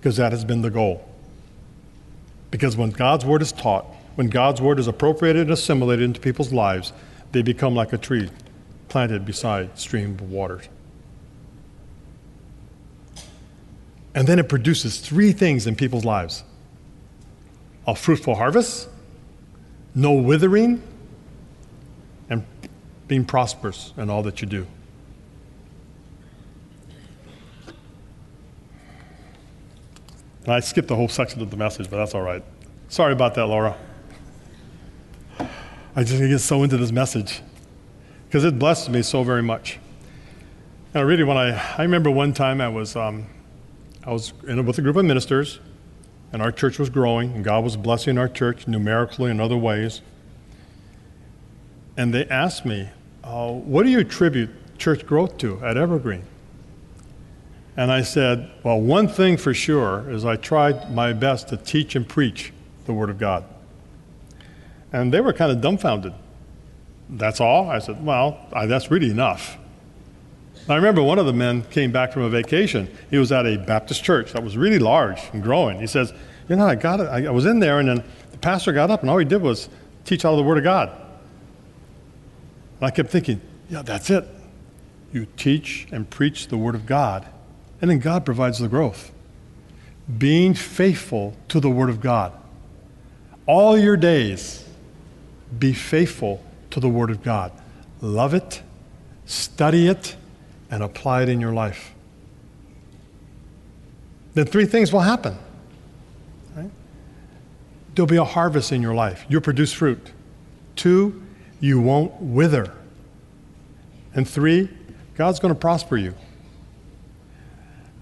because 0.00 0.16
that 0.16 0.32
has 0.32 0.44
been 0.44 0.62
the 0.62 0.70
goal. 0.70 1.06
Because 2.50 2.76
when 2.76 2.90
God's 2.90 3.24
Word 3.24 3.42
is 3.42 3.52
taught, 3.52 3.84
when 4.20 4.28
God's 4.28 4.60
word 4.60 4.78
is 4.78 4.86
appropriated 4.86 5.42
and 5.42 5.50
assimilated 5.50 6.04
into 6.04 6.20
people's 6.20 6.52
lives, 6.52 6.92
they 7.32 7.40
become 7.40 7.74
like 7.74 7.94
a 7.94 7.96
tree 7.96 8.28
planted 8.88 9.24
beside 9.24 9.78
stream 9.78 10.12
of 10.12 10.30
waters. 10.30 10.68
And 14.14 14.26
then 14.26 14.38
it 14.38 14.46
produces 14.48 14.98
three 14.98 15.32
things 15.32 15.66
in 15.66 15.74
people's 15.74 16.04
lives 16.04 16.44
a 17.86 17.94
fruitful 17.94 18.34
harvest, 18.34 18.90
no 19.94 20.12
withering, 20.12 20.82
and 22.28 22.44
being 23.08 23.24
prosperous 23.24 23.94
in 23.96 24.10
all 24.10 24.22
that 24.24 24.42
you 24.42 24.46
do. 24.46 24.66
And 30.44 30.52
I 30.54 30.60
skipped 30.60 30.88
the 30.88 30.96
whole 30.96 31.08
section 31.08 31.42
of 31.42 31.50
the 31.50 31.56
message, 31.56 31.90
but 31.90 31.96
that's 31.98 32.14
all 32.14 32.22
right. 32.22 32.42
Sorry 32.88 33.12
about 33.12 33.34
that, 33.34 33.46
Laura. 33.46 33.76
I 35.94 36.04
just 36.04 36.18
get 36.18 36.38
so 36.38 36.62
into 36.62 36.76
this 36.76 36.92
message 36.92 37.42
because 38.26 38.44
it 38.44 38.58
blessed 38.58 38.90
me 38.90 39.02
so 39.02 39.22
very 39.22 39.42
much. 39.42 39.78
Now, 40.94 41.02
really, 41.02 41.24
when 41.24 41.36
I, 41.36 41.50
I 41.78 41.82
remember 41.82 42.10
one 42.10 42.32
time 42.32 42.60
I 42.60 42.68
was, 42.68 42.96
um, 42.96 43.26
I 44.04 44.12
was 44.12 44.32
in, 44.46 44.64
with 44.66 44.78
a 44.78 44.82
group 44.82 44.96
of 44.96 45.04
ministers, 45.04 45.60
and 46.32 46.40
our 46.40 46.52
church 46.52 46.78
was 46.78 46.90
growing, 46.90 47.32
and 47.32 47.44
God 47.44 47.62
was 47.64 47.76
blessing 47.76 48.18
our 48.18 48.28
church 48.28 48.66
numerically 48.66 49.30
in 49.30 49.40
other 49.40 49.56
ways. 49.56 50.00
And 51.96 52.14
they 52.14 52.26
asked 52.26 52.64
me, 52.64 52.88
uh, 53.22 53.52
What 53.52 53.82
do 53.82 53.90
you 53.90 53.98
attribute 53.98 54.78
church 54.78 55.04
growth 55.06 55.38
to 55.38 55.64
at 55.64 55.76
Evergreen? 55.76 56.22
And 57.76 57.90
I 57.92 58.02
said, 58.02 58.50
Well, 58.62 58.80
one 58.80 59.08
thing 59.08 59.36
for 59.36 59.54
sure 59.54 60.10
is 60.10 60.24
I 60.24 60.36
tried 60.36 60.92
my 60.92 61.12
best 61.12 61.48
to 61.48 61.56
teach 61.56 61.96
and 61.96 62.08
preach 62.08 62.52
the 62.86 62.92
Word 62.92 63.10
of 63.10 63.18
God. 63.18 63.44
And 64.92 65.12
they 65.12 65.20
were 65.20 65.32
kind 65.32 65.52
of 65.52 65.60
dumbfounded. 65.60 66.12
That's 67.08 67.40
all? 67.40 67.70
I 67.70 67.78
said, 67.78 68.04
Well, 68.04 68.38
I, 68.52 68.66
that's 68.66 68.90
really 68.90 69.10
enough. 69.10 69.56
I 70.68 70.76
remember 70.76 71.02
one 71.02 71.18
of 71.18 71.26
the 71.26 71.32
men 71.32 71.62
came 71.62 71.90
back 71.90 72.12
from 72.12 72.22
a 72.22 72.28
vacation. 72.28 72.88
He 73.10 73.18
was 73.18 73.32
at 73.32 73.46
a 73.46 73.56
Baptist 73.56 74.04
church 74.04 74.32
that 74.32 74.42
was 74.42 74.56
really 74.56 74.78
large 74.78 75.20
and 75.32 75.42
growing. 75.42 75.80
He 75.80 75.86
says, 75.86 76.12
You 76.48 76.56
know, 76.56 76.66
I 76.66 76.74
got 76.74 77.00
it. 77.00 77.08
I 77.08 77.30
was 77.30 77.46
in 77.46 77.60
there, 77.60 77.80
and 77.80 77.88
then 77.88 78.04
the 78.30 78.38
pastor 78.38 78.72
got 78.72 78.90
up, 78.90 79.00
and 79.00 79.10
all 79.10 79.18
he 79.18 79.24
did 79.24 79.42
was 79.42 79.68
teach 80.04 80.24
out 80.24 80.32
of 80.32 80.36
the 80.36 80.44
Word 80.44 80.58
of 80.58 80.64
God. 80.64 80.90
And 82.78 82.86
I 82.86 82.90
kept 82.90 83.10
thinking, 83.10 83.40
Yeah, 83.68 83.82
that's 83.82 84.10
it. 84.10 84.26
You 85.12 85.26
teach 85.36 85.88
and 85.90 86.08
preach 86.08 86.48
the 86.48 86.56
Word 86.56 86.74
of 86.74 86.86
God, 86.86 87.26
and 87.80 87.90
then 87.90 87.98
God 87.98 88.24
provides 88.24 88.58
the 88.58 88.68
growth. 88.68 89.12
Being 90.18 90.54
faithful 90.54 91.36
to 91.48 91.60
the 91.60 91.70
Word 91.70 91.88
of 91.88 92.00
God. 92.00 92.32
All 93.46 93.78
your 93.78 93.96
days, 93.96 94.64
be 95.58 95.72
faithful 95.72 96.42
to 96.70 96.80
the 96.80 96.88
Word 96.88 97.10
of 97.10 97.22
God. 97.22 97.52
Love 98.00 98.34
it, 98.34 98.62
study 99.26 99.88
it, 99.88 100.16
and 100.70 100.82
apply 100.82 101.22
it 101.22 101.28
in 101.28 101.40
your 101.40 101.52
life. 101.52 101.94
Then 104.34 104.46
three 104.46 104.66
things 104.66 104.92
will 104.92 105.00
happen. 105.00 105.36
Right? 106.54 106.70
There'll 107.94 108.06
be 108.06 108.16
a 108.16 108.24
harvest 108.24 108.72
in 108.72 108.82
your 108.82 108.94
life. 108.94 109.24
You'll 109.28 109.40
produce 109.40 109.72
fruit. 109.72 110.12
Two, 110.76 111.22
you 111.58 111.80
won't 111.80 112.20
wither. 112.20 112.72
And 114.14 114.28
three, 114.28 114.70
God's 115.16 115.40
going 115.40 115.52
to 115.52 115.58
prosper 115.58 115.96
you. 115.96 116.14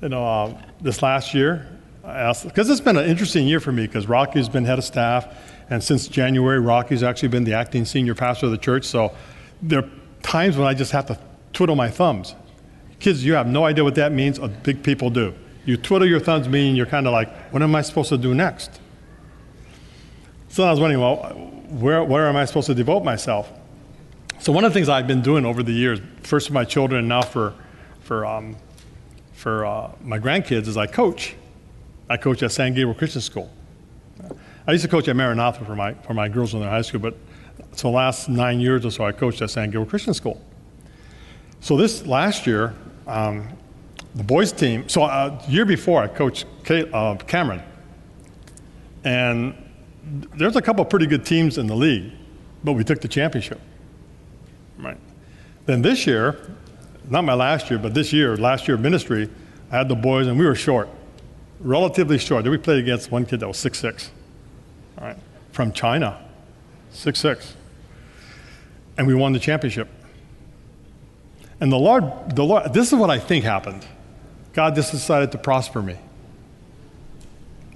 You 0.00 0.08
know, 0.08 0.24
uh, 0.24 0.62
this 0.80 1.02
last 1.02 1.34
year, 1.34 1.66
because 2.02 2.70
it's 2.70 2.80
been 2.80 2.96
an 2.96 3.06
interesting 3.06 3.48
year 3.48 3.58
for 3.58 3.72
me 3.72 3.86
because 3.86 4.06
Rocky's 4.06 4.48
been 4.48 4.64
head 4.64 4.78
of 4.78 4.84
staff, 4.84 5.26
and 5.70 5.82
since 5.82 6.06
January, 6.06 6.60
Rocky's 6.60 7.02
actually 7.02 7.30
been 7.30 7.42
the 7.42 7.54
acting 7.54 7.84
senior 7.84 8.14
pastor 8.14 8.46
of 8.46 8.52
the 8.52 8.58
church. 8.58 8.84
So 8.84 9.12
there 9.60 9.80
are 9.80 9.90
times 10.22 10.56
when 10.56 10.68
I 10.68 10.74
just 10.74 10.92
have 10.92 11.06
to 11.06 11.18
twiddle 11.52 11.74
my 11.74 11.90
thumbs. 11.90 12.36
Kids, 13.00 13.24
you 13.24 13.34
have 13.34 13.48
no 13.48 13.64
idea 13.64 13.82
what 13.82 13.96
that 13.96 14.12
means. 14.12 14.38
Big 14.62 14.84
people 14.84 15.10
do. 15.10 15.34
You 15.64 15.76
twiddle 15.76 16.06
your 16.06 16.20
thumbs, 16.20 16.48
meaning 16.48 16.76
you're 16.76 16.86
kind 16.86 17.08
of 17.08 17.12
like, 17.12 17.28
what 17.52 17.62
am 17.62 17.74
I 17.74 17.82
supposed 17.82 18.08
to 18.10 18.18
do 18.18 18.34
next? 18.34 18.80
So 20.48 20.62
I 20.62 20.70
was 20.70 20.78
wondering, 20.78 21.00
well, 21.00 21.16
where, 21.70 22.04
where 22.04 22.28
am 22.28 22.36
I 22.36 22.44
supposed 22.44 22.68
to 22.68 22.74
devote 22.74 23.02
myself? 23.02 23.52
So 24.38 24.52
one 24.52 24.64
of 24.64 24.72
the 24.72 24.74
things 24.74 24.88
I've 24.88 25.08
been 25.08 25.22
doing 25.22 25.44
over 25.44 25.64
the 25.64 25.72
years, 25.72 26.00
first 26.22 26.46
for 26.46 26.54
my 26.54 26.64
children 26.64 27.00
and 27.00 27.08
now 27.08 27.22
for, 27.22 27.52
for, 28.00 28.24
um, 28.24 28.56
for 29.38 29.64
uh, 29.64 29.92
my 30.02 30.18
grandkids, 30.18 30.66
is 30.66 30.76
I 30.76 30.88
coach. 30.88 31.36
I 32.10 32.16
coach 32.16 32.42
at 32.42 32.50
San 32.50 32.74
Gabriel 32.74 32.94
Christian 32.94 33.20
School. 33.20 33.48
I 34.66 34.72
used 34.72 34.82
to 34.82 34.90
coach 34.90 35.06
at 35.06 35.14
Maranatha 35.14 35.64
for 35.64 35.76
my, 35.76 35.94
for 35.94 36.12
my 36.12 36.28
girls 36.28 36.54
in 36.54 36.60
their 36.60 36.68
high 36.68 36.82
school, 36.82 36.98
but 36.98 37.14
so 37.70 37.88
the 37.88 37.94
last 37.94 38.28
nine 38.28 38.58
years 38.58 38.84
or 38.84 38.90
so, 38.90 39.04
I 39.04 39.12
coached 39.12 39.40
at 39.40 39.50
San 39.50 39.66
Gabriel 39.66 39.86
Christian 39.86 40.12
School. 40.12 40.42
So 41.60 41.76
this 41.76 42.04
last 42.04 42.48
year, 42.48 42.74
um, 43.06 43.48
the 44.16 44.24
boys 44.24 44.50
team. 44.50 44.88
So 44.88 45.04
uh, 45.04 45.40
year 45.46 45.64
before, 45.64 46.02
I 46.02 46.08
coached 46.08 46.44
uh, 46.68 47.14
Cameron, 47.28 47.62
and 49.04 49.54
there's 50.34 50.56
a 50.56 50.62
couple 50.62 50.84
pretty 50.84 51.06
good 51.06 51.24
teams 51.24 51.58
in 51.58 51.68
the 51.68 51.76
league, 51.76 52.10
but 52.64 52.72
we 52.72 52.82
took 52.82 53.00
the 53.00 53.08
championship. 53.08 53.60
Right. 54.78 54.98
Then 55.66 55.82
this 55.82 56.08
year, 56.08 56.56
not 57.10 57.24
my 57.24 57.34
last 57.34 57.70
year, 57.70 57.78
but 57.78 57.94
this 57.94 58.12
year, 58.12 58.36
last 58.36 58.68
year 58.68 58.76
ministry, 58.76 59.28
I 59.70 59.78
had 59.78 59.88
the 59.88 59.96
boys, 59.96 60.26
and 60.26 60.38
we 60.38 60.46
were 60.46 60.54
short, 60.54 60.88
relatively 61.60 62.18
short. 62.18 62.44
Then 62.44 62.50
we 62.50 62.58
played 62.58 62.78
against 62.78 63.10
one 63.10 63.26
kid 63.26 63.40
that 63.40 63.48
was 63.48 63.58
six 63.58 63.78
six, 63.78 64.10
right, 65.00 65.16
from 65.52 65.72
China, 65.72 66.22
six 66.90 67.20
six, 67.20 67.54
and 68.96 69.06
we 69.06 69.14
won 69.14 69.32
the 69.32 69.38
championship. 69.38 69.88
And 71.60 71.72
the 71.72 71.78
Lord, 71.78 72.04
the 72.36 72.44
Lord, 72.44 72.72
this 72.72 72.92
is 72.92 72.98
what 72.98 73.10
I 73.10 73.18
think 73.18 73.44
happened. 73.44 73.84
God 74.52 74.74
just 74.74 74.92
decided 74.92 75.32
to 75.32 75.38
prosper 75.38 75.82
me. 75.82 75.96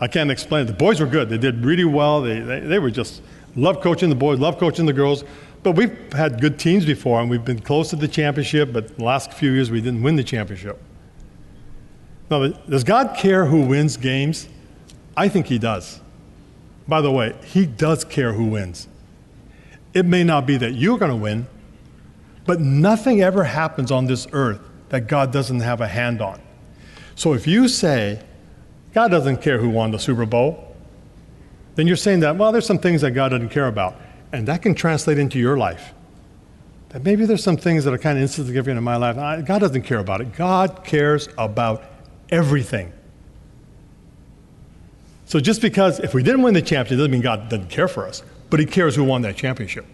I 0.01 0.09
can't 0.09 0.31
explain 0.31 0.63
it. 0.63 0.67
The 0.67 0.73
boys 0.73 1.01
were 1.01 1.07
good. 1.07 1.29
They 1.29 1.39
did 1.39 1.65
really 1.65 1.85
well. 1.85 2.23
They, 2.23 2.41
they, 2.41 2.61
they 2.61 2.79
were 2.79 2.91
just, 2.91 3.23
love 3.55 3.81
coaching 3.81 4.09
the 4.09 4.17
boys, 4.17 4.39
love 4.39 4.59
coaching 4.59 4.87
the 4.87 4.93
girls. 4.93 5.25
But 5.63 5.73
we've 5.73 6.13
had 6.13 6.41
good 6.41 6.59
teams 6.59 6.85
before, 6.85 7.21
and 7.21 7.31
we've 7.31 7.45
been 7.45 7.61
close 7.61 7.91
to 7.91 7.97
the 7.97 8.09
championship, 8.09 8.73
but 8.73 8.97
the 8.97 9.05
last 9.05 9.33
few 9.33 9.53
years 9.53 9.71
we 9.71 9.81
didn't 9.81 10.03
win 10.03 10.17
the 10.17 10.25
championship. 10.25 10.79
Now, 12.31 12.49
does 12.49 12.83
God 12.83 13.17
care 13.17 13.47
who 13.47 13.67
wins 13.67 13.97
games? 13.97 14.49
I 15.17 15.29
think 15.29 15.47
He 15.47 15.59
does. 15.59 16.01
By 16.89 17.01
the 17.01 17.13
way, 17.13 17.37
He 17.45 17.67
does 17.67 18.05
care 18.05 18.33
who 18.33 18.47
wins. 18.47 18.89
It 19.95 20.07
may 20.07 20.25
not 20.25 20.47
be 20.47 20.57
that 20.57 20.73
you're 20.73 20.99
going 20.99 21.11
to 21.11 21.17
win, 21.17 21.47
but 22.45 22.61
nothing 22.61 23.23
ever 23.23 23.45
happens 23.45 23.93
on 23.93 24.07
this 24.07 24.27
earth 24.33 24.61
that 24.89 25.07
God 25.07 25.33
doesn't 25.33 25.61
have 25.61 25.81
a 25.81 25.87
hand 25.87 26.21
on. 26.21 26.41
So 27.15 27.35
if 27.35 27.47
you 27.47 27.69
say, 27.69 28.23
God 28.95 29.11
doesn't 29.11 29.43
care 29.43 29.59
who 29.59 29.71
won 29.71 29.91
the 29.91 29.99
Super 29.99 30.27
Bowl, 30.27 30.75
then 31.77 31.87
you're 31.87 31.97
saying 31.97 32.21
that, 32.21 32.37
well, 32.37 32.53
there's 32.53 32.67
some 32.67 32.79
things 32.79 33.01
that 33.03 33.13
God 33.13 33.31
doesn't 33.31 33.51
care 33.51 33.69
about. 33.69 33.97
And 34.33 34.49
that 34.49 34.63
can 34.63 34.75
translate 34.75 35.19
into 35.19 35.39
your 35.39 35.57
life. 35.57 35.93
That 36.91 37.05
maybe 37.05 37.25
there's 37.25 37.43
some 37.43 37.57
things 37.57 37.85
that 37.85 37.95
are 37.95 37.99
kind 37.99 38.19
of 38.19 38.23
insignificant 38.23 38.79
in 38.79 38.85
my 38.85 38.97
life. 38.97 39.47
God 39.47 39.61
doesn't 39.61 39.83
care 39.83 39.99
about 39.99 40.21
it. 40.21 40.35
God 40.35 40.85
cares 40.85 41.29
about 41.39 41.85
everything. 42.31 42.93
So 45.27 45.41
just 45.41 45.63
because 45.63 45.99
if 46.01 46.13
we 46.13 46.23
didn't 46.23 46.43
win 46.43 46.53
the 46.53 46.61
championship 46.61 46.99
doesn't 46.99 47.11
mean 47.11 47.23
God 47.23 47.49
doesn't 47.49 47.71
care 47.71 47.89
for 47.89 48.07
us, 48.07 48.23
but 48.51 48.61
He 48.61 48.67
cares 48.67 48.95
who 48.95 49.05
won 49.05 49.23
that 49.23 49.37
championship. 49.37 49.87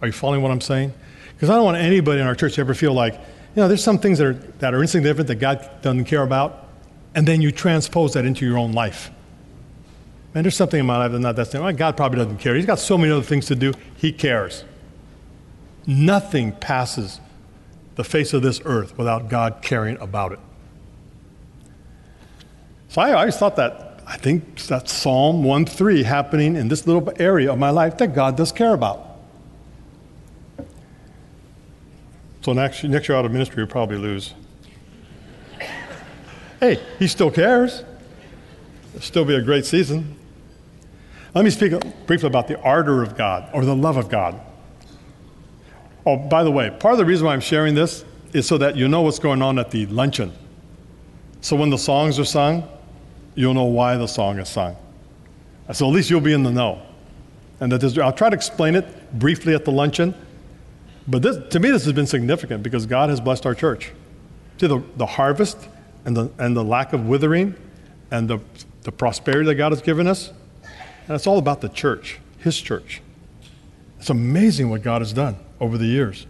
Are 0.00 0.06
you 0.06 0.12
following 0.12 0.42
what 0.42 0.50
I'm 0.50 0.60
saying? 0.60 0.94
Because 1.34 1.50
I 1.50 1.54
don't 1.56 1.64
want 1.64 1.76
anybody 1.76 2.20
in 2.20 2.26
our 2.26 2.34
church 2.34 2.54
to 2.54 2.62
ever 2.62 2.72
feel 2.72 2.94
like, 2.94 3.14
you 3.14 3.62
know, 3.62 3.68
there's 3.68 3.84
some 3.84 3.98
things 3.98 4.18
that 4.18 4.26
are, 4.26 4.32
that 4.32 4.72
are 4.72 4.80
insignificant 4.80 5.28
that 5.28 5.34
God 5.36 5.68
doesn't 5.82 6.06
care 6.06 6.22
about, 6.22 6.68
and 7.14 7.28
then 7.28 7.42
you 7.42 7.52
transpose 7.52 8.14
that 8.14 8.24
into 8.24 8.46
your 8.46 8.56
own 8.56 8.72
life. 8.72 9.10
Man, 10.34 10.44
there's 10.44 10.56
something 10.56 10.80
in 10.80 10.86
my 10.86 10.96
life 10.96 11.12
that's 11.12 11.22
not 11.22 11.36
that. 11.36 11.52
Well, 11.52 11.72
God 11.72 11.96
probably 11.96 12.18
doesn't 12.18 12.38
care. 12.38 12.54
He's 12.54 12.66
got 12.66 12.78
so 12.78 12.96
many 12.96 13.12
other 13.12 13.22
things 13.22 13.46
to 13.46 13.54
do. 13.54 13.72
He 13.96 14.12
cares. 14.12 14.64
Nothing 15.86 16.52
passes 16.52 17.20
the 17.96 18.04
face 18.04 18.32
of 18.32 18.40
this 18.42 18.60
earth 18.64 18.96
without 18.96 19.28
God 19.28 19.58
caring 19.60 19.98
about 19.98 20.32
it. 20.32 20.38
So 22.88 23.02
I 23.02 23.12
always 23.12 23.36
thought 23.36 23.56
that, 23.56 24.00
I 24.06 24.16
think 24.16 24.58
that 24.66 24.88
Psalm 24.88 25.44
1 25.44 25.66
3 25.66 26.02
happening 26.02 26.56
in 26.56 26.68
this 26.68 26.86
little 26.86 27.12
area 27.18 27.52
of 27.52 27.58
my 27.58 27.70
life 27.70 27.98
that 27.98 28.14
God 28.14 28.36
does 28.36 28.52
care 28.52 28.72
about. 28.72 29.08
So 32.42 32.52
next, 32.52 32.82
next 32.84 33.08
year 33.08 33.16
out 33.16 33.24
of 33.24 33.32
ministry, 33.32 33.58
you'll 33.58 33.68
probably 33.68 33.98
lose. 33.98 34.34
Hey, 36.58 36.80
he 36.98 37.06
still 37.06 37.30
cares. 37.30 37.84
It'll 38.90 39.00
still 39.00 39.24
be 39.24 39.34
a 39.34 39.42
great 39.42 39.64
season. 39.64 40.16
Let 41.34 41.44
me 41.44 41.50
speak 41.50 41.72
briefly 42.06 42.26
about 42.26 42.46
the 42.46 42.60
ardor 42.60 43.02
of 43.02 43.16
God 43.16 43.48
or 43.54 43.64
the 43.64 43.74
love 43.74 43.96
of 43.96 44.08
God. 44.08 44.40
Oh, 46.04 46.16
by 46.16 46.44
the 46.44 46.50
way, 46.50 46.70
part 46.70 46.92
of 46.92 46.98
the 46.98 47.04
reason 47.04 47.26
why 47.26 47.32
I'm 47.32 47.40
sharing 47.40 47.74
this 47.74 48.04
is 48.32 48.46
so 48.46 48.58
that 48.58 48.76
you 48.76 48.88
know 48.88 49.02
what's 49.02 49.18
going 49.18 49.40
on 49.40 49.58
at 49.58 49.70
the 49.70 49.86
luncheon. 49.86 50.32
So 51.40 51.56
when 51.56 51.70
the 51.70 51.78
songs 51.78 52.18
are 52.18 52.24
sung, 52.24 52.68
you'll 53.34 53.54
know 53.54 53.64
why 53.64 53.96
the 53.96 54.06
song 54.06 54.38
is 54.38 54.48
sung. 54.48 54.76
So 55.72 55.86
at 55.86 55.92
least 55.92 56.10
you'll 56.10 56.20
be 56.20 56.32
in 56.32 56.42
the 56.42 56.50
know. 56.50 56.82
And 57.60 57.70
that 57.72 57.98
I'll 57.98 58.12
try 58.12 58.28
to 58.28 58.34
explain 58.34 58.74
it 58.74 59.18
briefly 59.18 59.54
at 59.54 59.64
the 59.64 59.70
luncheon. 59.70 60.14
But 61.06 61.22
this, 61.22 61.38
to 61.50 61.60
me, 61.60 61.70
this 61.70 61.84
has 61.84 61.92
been 61.92 62.06
significant 62.06 62.62
because 62.62 62.86
God 62.86 63.08
has 63.08 63.20
blessed 63.20 63.46
our 63.46 63.54
church. 63.54 63.92
See, 64.60 64.66
the, 64.66 64.82
the 64.96 65.06
harvest 65.06 65.68
and 66.04 66.16
the, 66.16 66.30
and 66.38 66.56
the 66.56 66.64
lack 66.64 66.92
of 66.92 67.06
withering 67.06 67.54
and 68.10 68.28
the, 68.28 68.38
the 68.82 68.92
prosperity 68.92 69.46
that 69.46 69.54
God 69.54 69.72
has 69.72 69.82
given 69.82 70.06
us, 70.06 70.32
and 71.12 71.18
it's 71.18 71.26
all 71.26 71.36
about 71.36 71.60
the 71.60 71.68
church, 71.68 72.20
His 72.38 72.58
church. 72.58 73.02
It's 73.98 74.08
amazing 74.08 74.70
what 74.70 74.80
God 74.80 75.02
has 75.02 75.12
done 75.12 75.36
over 75.60 75.76
the 75.76 75.84
years. 75.84 76.26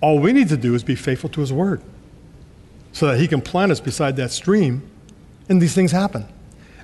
All 0.00 0.18
we 0.18 0.32
need 0.32 0.48
to 0.48 0.56
do 0.56 0.74
is 0.74 0.82
be 0.82 0.94
faithful 0.94 1.28
to 1.28 1.42
His 1.42 1.52
word 1.52 1.82
so 2.92 3.06
that 3.06 3.18
He 3.18 3.28
can 3.28 3.42
plant 3.42 3.70
us 3.70 3.80
beside 3.80 4.16
that 4.16 4.30
stream 4.30 4.80
and 5.50 5.60
these 5.60 5.74
things 5.74 5.92
happen. 5.92 6.26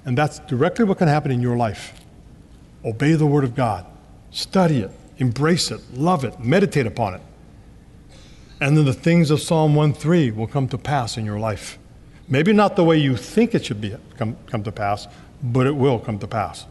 And 0.04 0.18
that's 0.18 0.40
directly 0.40 0.84
what 0.84 0.98
can 0.98 1.08
happen 1.08 1.30
in 1.30 1.40
your 1.40 1.56
life. 1.56 1.98
Obey 2.84 3.14
the 3.14 3.24
word 3.24 3.44
of 3.44 3.54
God, 3.54 3.86
study 4.30 4.80
it, 4.80 4.90
embrace 5.16 5.70
it, 5.70 5.80
love 5.94 6.26
it, 6.26 6.40
meditate 6.40 6.84
upon 6.84 7.14
it. 7.14 7.22
And 8.60 8.76
then 8.76 8.84
the 8.84 8.92
things 8.92 9.30
of 9.30 9.40
Psalm 9.40 9.74
1:3 9.74 10.30
will 10.36 10.46
come 10.46 10.68
to 10.68 10.76
pass 10.76 11.16
in 11.16 11.24
your 11.24 11.38
life. 11.38 11.78
Maybe 12.28 12.52
not 12.52 12.76
the 12.76 12.84
way 12.84 12.98
you 12.98 13.16
think 13.16 13.54
it 13.54 13.64
should 13.64 13.80
be 13.80 13.96
come, 14.18 14.36
come 14.44 14.62
to 14.62 14.72
pass, 14.72 15.08
but 15.42 15.66
it 15.66 15.74
will 15.74 15.98
come 15.98 16.18
to 16.18 16.26
pass. 16.26 16.66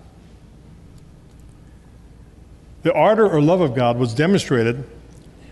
The 2.84 2.94
ardor 2.94 3.30
or 3.30 3.42
love 3.42 3.62
of 3.62 3.76
God 3.76 3.98
was 3.98 4.13
demonstrated 4.13 4.84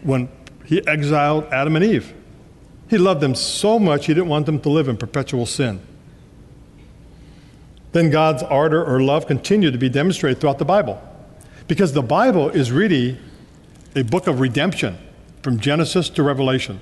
when 0.02 0.30
he 0.66 0.86
exiled 0.88 1.46
Adam 1.46 1.76
and 1.76 1.84
Eve. 1.84 2.14
He 2.90 2.98
loved 2.98 3.22
them 3.22 3.36
so 3.36 3.80
much 3.80 4.06
he 4.06 4.14
didn't 4.14 4.30
want 4.30 4.46
them 4.46 4.60
to 4.62 4.70
live 4.70 4.88
in 4.88 4.98
perpetual 4.98 5.46
sin. 5.46 5.82
Then 7.92 8.10
God's 8.10 8.44
ardor 8.44 8.84
or 8.84 9.02
love 9.02 9.28
continued 9.28 9.74
to 9.74 9.80
be 9.80 9.90
demonstrated 9.90 10.40
throughout 10.40 10.60
the 10.60 10.66
Bible. 10.66 11.02
Because 11.68 11.94
the 11.94 12.02
Bible 12.02 12.50
is 12.50 12.72
really 12.72 13.18
a 13.96 14.04
book 14.04 14.28
of 14.28 14.40
redemption 14.40 14.98
from 15.42 15.60
Genesis 15.60 16.10
to 16.12 16.24
Revelation. 16.24 16.80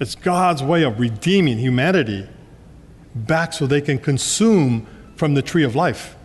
It's 0.00 0.14
God's 0.14 0.62
way 0.62 0.82
of 0.82 0.98
redeeming 0.98 1.58
humanity 1.58 2.28
back 3.14 3.52
so 3.52 3.66
they 3.66 3.80
can 3.80 3.98
consume 3.98 4.86
from 5.16 5.34
the 5.34 5.42
tree 5.42 5.62
of 5.62 5.76
life. 5.76 6.16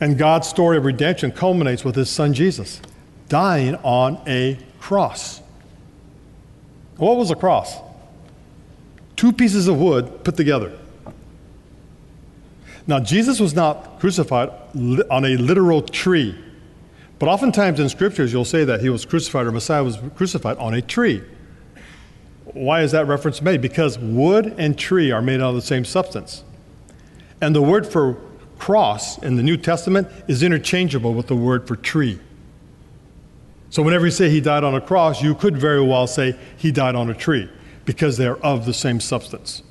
And 0.00 0.18
God's 0.18 0.48
story 0.48 0.76
of 0.76 0.84
redemption 0.84 1.32
culminates 1.32 1.84
with 1.84 1.94
his 1.94 2.10
son 2.10 2.34
Jesus 2.34 2.80
dying 3.28 3.76
on 3.76 4.20
a 4.26 4.58
cross. 4.80 5.40
What 6.96 7.16
was 7.16 7.30
a 7.30 7.34
cross? 7.34 7.78
Two 9.16 9.32
pieces 9.32 9.68
of 9.68 9.78
wood 9.78 10.24
put 10.24 10.36
together. 10.36 10.78
Now, 12.86 13.00
Jesus 13.00 13.40
was 13.40 13.54
not 13.54 13.98
crucified 13.98 14.50
on 15.10 15.24
a 15.24 15.36
literal 15.36 15.80
tree, 15.80 16.38
but 17.18 17.28
oftentimes 17.28 17.80
in 17.80 17.88
scriptures 17.88 18.32
you'll 18.32 18.44
say 18.44 18.64
that 18.64 18.80
he 18.80 18.90
was 18.90 19.06
crucified 19.06 19.46
or 19.46 19.52
Messiah 19.52 19.82
was 19.82 19.98
crucified 20.16 20.58
on 20.58 20.74
a 20.74 20.82
tree. 20.82 21.22
Why 22.44 22.82
is 22.82 22.92
that 22.92 23.06
reference 23.06 23.40
made? 23.40 23.62
Because 23.62 23.98
wood 23.98 24.54
and 24.58 24.78
tree 24.78 25.10
are 25.10 25.22
made 25.22 25.40
out 25.40 25.50
of 25.50 25.54
the 25.54 25.62
same 25.62 25.84
substance. 25.84 26.44
And 27.40 27.54
the 27.54 27.62
word 27.62 27.86
for 27.86 28.18
cross 28.64 29.18
in 29.18 29.36
the 29.36 29.42
New 29.42 29.58
Testament 29.58 30.08
is 30.26 30.42
interchangeable 30.42 31.12
with 31.12 31.26
the 31.26 31.36
word 31.36 31.68
for 31.68 31.76
tree. 31.76 32.18
So 33.68 33.82
whenever 33.82 34.06
you 34.06 34.10
say 34.10 34.30
he 34.30 34.40
died 34.40 34.64
on 34.64 34.74
a 34.74 34.80
cross, 34.80 35.22
you 35.22 35.34
could 35.34 35.54
very 35.54 35.82
well 35.82 36.06
say 36.06 36.34
he 36.56 36.72
died 36.72 36.94
on 36.94 37.10
a 37.10 37.14
tree 37.14 37.50
because 37.84 38.16
they're 38.16 38.38
of 38.38 38.64
the 38.64 38.72
same 38.72 39.00
substance. 39.00 39.62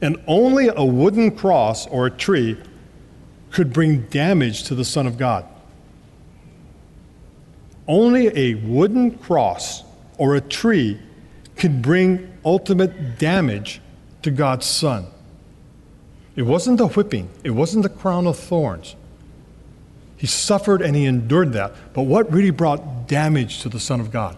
And 0.00 0.22
only 0.28 0.68
a 0.68 0.84
wooden 0.84 1.34
cross 1.34 1.88
or 1.88 2.06
a 2.06 2.12
tree 2.12 2.56
could 3.50 3.72
bring 3.72 4.02
damage 4.02 4.62
to 4.68 4.76
the 4.76 4.84
Son 4.84 5.08
of 5.08 5.18
God. 5.18 5.44
Only 7.88 8.28
a 8.38 8.54
wooden 8.54 9.18
cross 9.18 9.82
or 10.16 10.36
a 10.36 10.40
tree 10.40 11.00
could 11.56 11.82
bring 11.82 12.38
ultimate 12.44 13.18
damage 13.18 13.80
to 14.22 14.30
God's 14.30 14.66
Son. 14.66 15.08
It 16.38 16.46
wasn't 16.46 16.78
the 16.78 16.86
whipping, 16.86 17.30
it 17.42 17.50
wasn't 17.50 17.82
the 17.82 17.88
crown 17.88 18.24
of 18.28 18.38
thorns. 18.38 18.94
He 20.16 20.28
suffered 20.28 20.80
and 20.80 20.94
he 20.94 21.04
endured 21.04 21.52
that. 21.54 21.74
But 21.94 22.02
what 22.02 22.32
really 22.32 22.52
brought 22.52 23.08
damage 23.08 23.58
to 23.62 23.68
the 23.68 23.80
Son 23.80 23.98
of 23.98 24.12
God? 24.12 24.36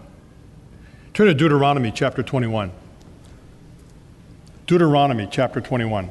Turn 1.13 1.27
to 1.27 1.35
Deuteronomy 1.35 1.91
chapter 1.91 2.23
21. 2.23 2.71
Deuteronomy 4.65 5.27
chapter 5.29 5.61
21, 5.61 6.09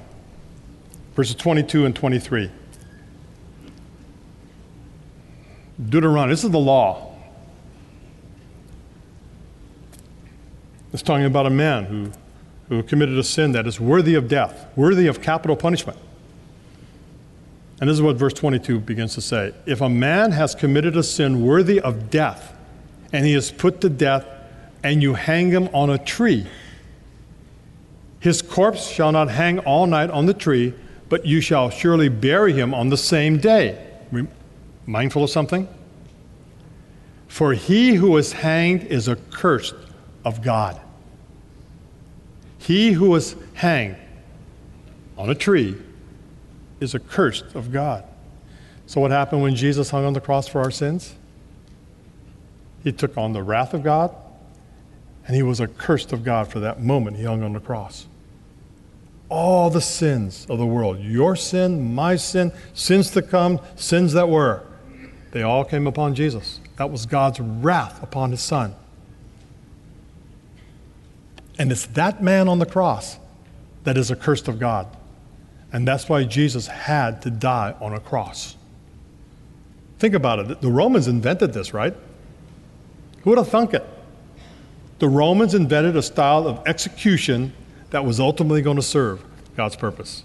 verses 1.17 1.35
22 1.35 1.87
and 1.87 1.97
23. 1.97 2.53
Deuteronomy, 5.89 6.33
this 6.33 6.45
is 6.45 6.53
the 6.53 6.59
law. 6.59 7.17
It's 10.93 11.03
talking 11.03 11.27
about 11.27 11.47
a 11.47 11.51
man 11.51 11.85
who, 11.87 12.13
who 12.71 12.85
committed 12.85 13.19
a 13.19 13.25
sin 13.25 13.51
that 13.53 13.67
is 13.67 13.81
worthy 13.81 14.15
of 14.15 14.29
death, 14.29 14.67
worthy 14.77 15.09
of 15.09 15.21
capital 15.21 15.57
punishment. 15.57 15.99
And 17.81 17.91
this 17.91 17.95
is 17.95 18.03
what 18.03 18.15
verse 18.17 18.33
22 18.33 18.79
begins 18.79 19.15
to 19.15 19.21
say 19.21 19.53
If 19.67 19.81
a 19.81 19.89
man 19.89 20.31
has 20.31 20.55
committed 20.55 20.97
a 20.97 21.03
sin 21.03 21.45
worthy 21.45 21.81
of 21.81 22.11
death, 22.11 22.57
and 23.13 23.27
he 23.27 23.35
is 23.35 23.51
put 23.51 23.81
to 23.81 23.91
death, 23.91 24.25
and 24.85 25.03
you 25.03 25.15
hang 25.15 25.51
him 25.51 25.69
on 25.75 25.91
a 25.91 25.99
tree, 25.99 26.47
his 28.21 28.41
corpse 28.41 28.87
shall 28.87 29.11
not 29.11 29.31
hang 29.31 29.59
all 29.61 29.87
night 29.87 30.11
on 30.11 30.27
the 30.27 30.35
tree, 30.35 30.73
but 31.09 31.27
you 31.27 31.41
shall 31.41 31.71
surely 31.71 32.09
bury 32.09 32.53
him 32.53 32.73
on 32.73 32.89
the 32.89 32.97
same 32.97 33.39
day. 33.39 33.85
Mindful 34.87 35.25
of 35.25 35.31
something? 35.31 35.67
For 37.27 37.53
he 37.53 37.95
who 37.95 38.17
is 38.17 38.33
hanged 38.33 38.85
is 38.85 39.09
accursed 39.09 39.75
of 40.25 40.41
God. 40.43 40.81
He 42.71 42.93
who 42.93 43.11
was 43.11 43.35
hanged 43.55 43.97
on 45.19 45.29
a 45.29 45.35
tree 45.35 45.77
is 46.79 46.95
accursed 46.95 47.57
of 47.57 47.73
God. 47.73 48.05
So, 48.87 49.01
what 49.01 49.11
happened 49.11 49.43
when 49.43 49.57
Jesus 49.57 49.91
hung 49.91 50.05
on 50.05 50.13
the 50.13 50.21
cross 50.21 50.47
for 50.47 50.61
our 50.61 50.71
sins? 50.71 51.17
He 52.85 52.93
took 52.93 53.19
on 53.19 53.33
the 53.33 53.43
wrath 53.43 53.75
of 53.75 53.83
God, 53.83 54.15
and 55.27 55.35
he 55.35 55.43
was 55.43 55.61
accursed 55.61 56.13
of 56.13 56.23
God 56.23 56.47
for 56.47 56.61
that 56.61 56.81
moment 56.81 57.17
he 57.17 57.25
hung 57.25 57.43
on 57.43 57.55
the 57.55 57.61
cross 57.61 58.07
all 59.29 59.71
the 59.71 59.81
sins 59.81 60.47
of 60.49 60.59
the 60.59 60.67
world 60.67 61.01
your 61.01 61.35
sin, 61.35 61.93
my 61.93 62.15
sin, 62.15 62.53
sins 62.73 63.11
to 63.11 63.23
come, 63.23 63.59
sins 63.75 64.13
that 64.13 64.29
were 64.29 64.63
they 65.33 65.43
all 65.43 65.65
came 65.65 65.89
upon 65.89 66.15
Jesus. 66.15 66.61
That 66.77 66.89
was 66.89 67.05
God's 67.05 67.41
wrath 67.41 68.01
upon 68.01 68.31
his 68.31 68.41
son. 68.41 68.77
And 71.59 71.71
it's 71.71 71.87
that 71.87 72.23
man 72.23 72.49
on 72.49 72.59
the 72.59 72.67
cross 72.67 73.19
that 73.85 73.97
is 73.97 74.11
accursed 74.11 74.49
of 74.49 74.59
God. 74.59 74.87
And 75.73 75.87
that's 75.87 76.09
why 76.09 76.25
Jesus 76.25 76.67
had 76.67 77.23
to 77.23 77.31
die 77.31 77.75
on 77.81 77.93
a 77.93 78.01
cross. 78.01 78.57
Think 79.99 80.15
about 80.15 80.39
it. 80.39 80.61
The 80.61 80.71
Romans 80.71 81.09
invented 81.09 81.53
this, 81.53 81.73
right? 81.75 81.95
Who 83.23 83.31
would 83.31 83.39
have 83.39 83.49
thunk 83.49 83.75
it? 83.75 83.87
The 84.99 85.09
Romans 85.09 85.55
invented 85.55 85.97
a 85.97 86.03
style 86.03 86.47
of 86.47 86.67
execution 86.67 87.53
that 87.91 88.05
was 88.05 88.21
ultimately 88.21 88.63
going 88.63 88.77
to 88.77 88.83
serve 88.83 89.25
God's 89.57 89.77
purpose. 89.77 90.25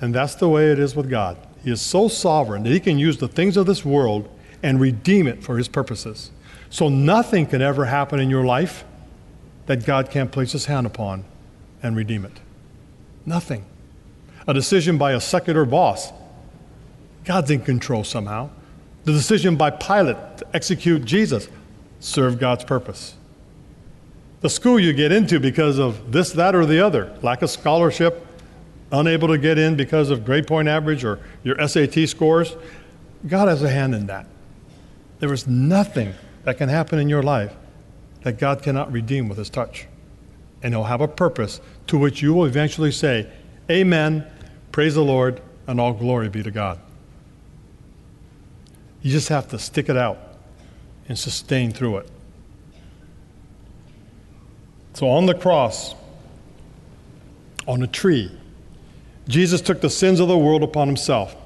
And 0.00 0.14
that's 0.14 0.34
the 0.34 0.48
way 0.48 0.70
it 0.70 0.78
is 0.78 0.94
with 0.94 1.10
God. 1.10 1.36
He 1.62 1.70
is 1.70 1.80
so 1.80 2.08
sovereign 2.08 2.62
that 2.62 2.70
He 2.70 2.80
can 2.80 2.98
use 2.98 3.18
the 3.18 3.28
things 3.28 3.56
of 3.56 3.66
this 3.66 3.84
world 3.84 4.28
and 4.62 4.80
redeem 4.80 5.26
it 5.26 5.42
for 5.42 5.58
His 5.58 5.68
purposes. 5.68 6.30
So 6.70 6.88
nothing 6.88 7.46
can 7.46 7.60
ever 7.60 7.86
happen 7.86 8.20
in 8.20 8.30
your 8.30 8.44
life 8.44 8.84
that 9.70 9.86
God 9.86 10.10
can't 10.10 10.32
place 10.32 10.50
His 10.50 10.66
hand 10.66 10.84
upon 10.84 11.24
and 11.80 11.94
redeem 11.94 12.24
it. 12.24 12.40
Nothing. 13.24 13.64
A 14.48 14.52
decision 14.52 14.98
by 14.98 15.12
a 15.12 15.20
secular 15.20 15.64
boss, 15.64 16.12
God's 17.24 17.50
in 17.52 17.60
control 17.60 18.02
somehow. 18.02 18.50
The 19.04 19.12
decision 19.12 19.54
by 19.54 19.70
Pilate 19.70 20.16
to 20.38 20.46
execute 20.52 21.04
Jesus 21.04 21.48
served 22.00 22.40
God's 22.40 22.64
purpose 22.64 23.14
the 24.40 24.48
school 24.48 24.80
you 24.80 24.92
get 24.92 25.12
into 25.12 25.38
because 25.38 25.78
of 25.78 26.12
this, 26.12 26.32
that, 26.32 26.54
or 26.54 26.64
the 26.66 26.84
other 26.84 27.14
lack 27.22 27.42
of 27.42 27.50
scholarship, 27.50 28.26
unable 28.90 29.28
to 29.28 29.38
get 29.38 29.58
in 29.58 29.76
because 29.76 30.10
of 30.10 30.24
grade 30.24 30.46
point 30.46 30.66
average 30.68 31.04
or 31.04 31.20
your 31.42 31.56
SAT 31.68 32.08
scores. 32.08 32.56
God 33.26 33.48
has 33.48 33.62
a 33.62 33.68
hand 33.68 33.94
in 33.94 34.06
that. 34.06 34.26
There 35.18 35.32
is 35.32 35.46
nothing 35.46 36.14
that 36.44 36.56
can 36.56 36.68
happen 36.68 36.98
in 36.98 37.08
your 37.08 37.22
life 37.22 37.54
that 38.22 38.38
God 38.38 38.62
cannot 38.62 38.92
redeem 38.92 39.28
with 39.28 39.38
His 39.38 39.50
touch. 39.50 39.86
And 40.62 40.74
He'll 40.74 40.84
have 40.84 41.00
a 41.00 41.08
purpose 41.08 41.60
to 41.86 41.98
which 41.98 42.22
you 42.22 42.34
will 42.34 42.44
eventually 42.44 42.92
say, 42.92 43.30
Amen, 43.70 44.26
praise 44.72 44.94
the 44.94 45.04
Lord, 45.04 45.40
and 45.66 45.80
all 45.80 45.92
glory 45.92 46.28
be 46.28 46.42
to 46.42 46.50
God. 46.50 46.80
You 49.02 49.10
just 49.10 49.28
have 49.28 49.48
to 49.48 49.58
stick 49.58 49.88
it 49.88 49.96
out 49.96 50.18
and 51.08 51.18
sustain 51.18 51.72
through 51.72 51.98
it. 51.98 52.10
So 54.94 55.08
on 55.08 55.26
the 55.26 55.34
cross, 55.34 55.94
on 57.66 57.82
a 57.82 57.86
tree, 57.86 58.30
Jesus 59.28 59.60
took 59.60 59.80
the 59.80 59.90
sins 59.90 60.20
of 60.20 60.28
the 60.28 60.36
world 60.36 60.62
upon 60.62 60.88
himself 60.88 61.36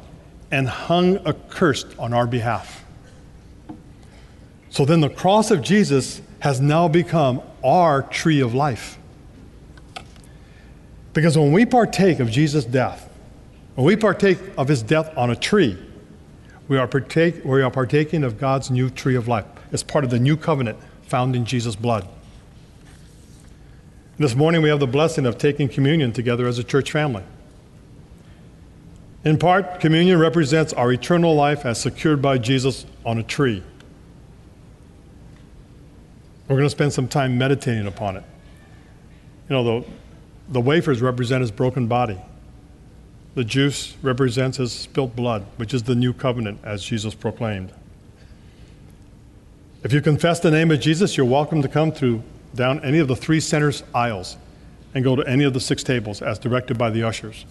and 0.51 0.69
hung 0.69 1.19
accursed 1.27 1.87
on 1.99 2.13
our 2.13 2.27
behalf. 2.27 2.85
So 4.71 4.85
then 4.85 5.01
the 5.01 5.11
cross 5.11 5.51
of 5.51 5.63
Jesus 5.63 6.21
has 6.45 6.61
now 6.61 6.87
become 6.87 7.41
our 7.65 8.03
tree 8.03 8.39
of 8.39 8.53
life. 8.53 8.99
Because 11.15 11.39
when 11.39 11.53
we 11.53 11.65
partake 11.65 12.21
of 12.21 12.31
Jesus' 12.31 12.67
death, 12.67 13.11
when 13.77 13.87
we 13.87 13.97
partake 13.97 14.39
of 14.59 14.69
his 14.69 14.83
death 14.83 15.11
on 15.17 15.31
a 15.31 15.37
tree, 15.37 15.79
we 16.69 16.77
are, 16.77 16.87
partake, 16.87 17.43
we 17.47 17.63
are 17.63 17.71
partaking 17.71 18.23
of 18.23 18.39
God's 18.39 18.71
new 18.71 18.91
tree 18.91 19.15
of 19.15 19.27
life. 19.27 19.47
It's 19.73 19.83
part 19.83 20.05
of 20.05 20.11
the 20.11 20.19
new 20.19 20.37
covenant 20.37 20.77
found 21.05 21.35
in 21.35 21.47
Jesus' 21.47 21.77
blood. 21.77 22.07
This 24.19 24.35
morning 24.35 24.61
we 24.61 24.69
have 24.69 24.81
the 24.81 24.87
blessing 24.87 25.25
of 25.25 25.39
taking 25.39 25.67
communion 25.67 26.13
together 26.13 26.47
as 26.47 26.59
a 26.59 26.65
church 26.65 26.93
family. 26.93 27.23
In 29.25 29.39
part, 29.39 29.81
communion 29.81 30.19
represents 30.19 30.75
our 30.75 30.93
eternal 30.93 31.35
life 31.35 31.65
as 31.65 31.81
secured 31.81 32.21
by 32.21 32.37
Jesus 32.37 32.85
on 33.03 33.17
a 33.17 33.23
tree. 33.23 33.63
We're 36.49 36.57
going 36.57 36.67
to 36.67 36.71
spend 36.71 36.93
some 36.93 37.09
time 37.09 37.39
meditating 37.39 37.87
upon 37.87 38.17
it. 38.17 38.25
You 39.49 39.57
know, 39.57 39.65
the, 39.65 39.89
the 40.51 40.61
wafers 40.61 41.01
represent 41.01 41.41
his 41.41 41.51
broken 41.51 41.87
body. 41.87 42.19
The 43.35 43.45
juice 43.45 43.97
represents 44.03 44.59
his 44.59 44.73
spilt 44.73 45.17
blood, 45.17 45.47
which 45.57 45.75
is 45.75 45.83
the 45.83 45.95
new 45.95 46.13
covenant 46.13 46.61
as 46.63 46.85
Jesus 46.85 47.15
proclaimed. 47.15 47.73
If 49.83 49.93
you 49.93 50.01
confess 50.01 50.41
the 50.41 50.51
name 50.51 50.71
of 50.71 50.81
Jesus, 50.81 51.17
you're 51.17 51.27
welcome 51.27 51.61
to 51.63 51.69
come 51.69 51.93
through 51.93 52.23
down 52.55 52.81
any 52.85 52.99
of 52.99 53.09
the 53.09 53.17
three 53.17 53.41
centers 53.41 53.83
aisles 53.95 54.37
and 54.95 55.03
go 55.03 55.17
to 55.17 55.23
any 55.27 55.45
of 55.45 55.53
the 55.53 55.61
six 55.61 55.83
tables 55.83 56.23
as 56.23 56.39
directed 56.39 56.79
by 56.79 56.91
the 56.91 57.03
ushers. 57.03 57.45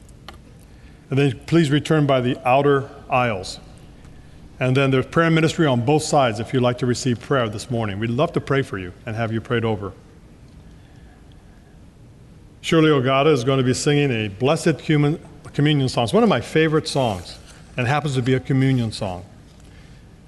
And 1.10 1.20
then 1.20 1.40
please 1.46 1.70
return 1.70 2.08
by 2.08 2.22
the 2.22 2.40
outer 2.48 2.90
aisles. 3.10 3.60
And 4.64 4.78
then 4.78 4.92
there's 4.92 5.06
prayer 5.06 5.30
ministry 5.30 5.68
on 5.68 5.84
both 5.84 6.04
sides 6.04 6.40
if 6.40 6.54
you'd 6.54 6.64
like 6.64 6.78
to 6.78 6.86
receive 6.86 7.20
prayer 7.20 7.50
this 7.50 7.70
morning. 7.70 8.00
We'd 8.00 8.10
love 8.10 8.32
to 8.32 8.40
pray 8.40 8.62
for 8.62 8.78
you 8.78 8.94
and 9.06 9.14
have 9.14 9.34
you 9.34 9.42
prayed 9.42 9.66
over. 9.66 9.92
Shirley 12.62 12.90
Ogata 12.90 13.34
is 13.34 13.44
going 13.44 13.58
to 13.58 13.64
be 13.66 13.74
singing 13.74 14.10
a 14.10 14.30
Blessed 14.30 14.80
Human 14.80 15.20
Communion 15.52 15.90
song. 15.90 16.06
It's 16.06 16.14
one 16.14 16.24
of 16.24 16.30
my 16.30 16.40
favorite 16.40 16.88
songs, 16.88 17.38
and 17.76 17.86
happens 17.86 18.16
to 18.16 18.22
be 18.22 18.36
a 18.36 18.40
communion 18.40 18.94
song. 18.94 19.26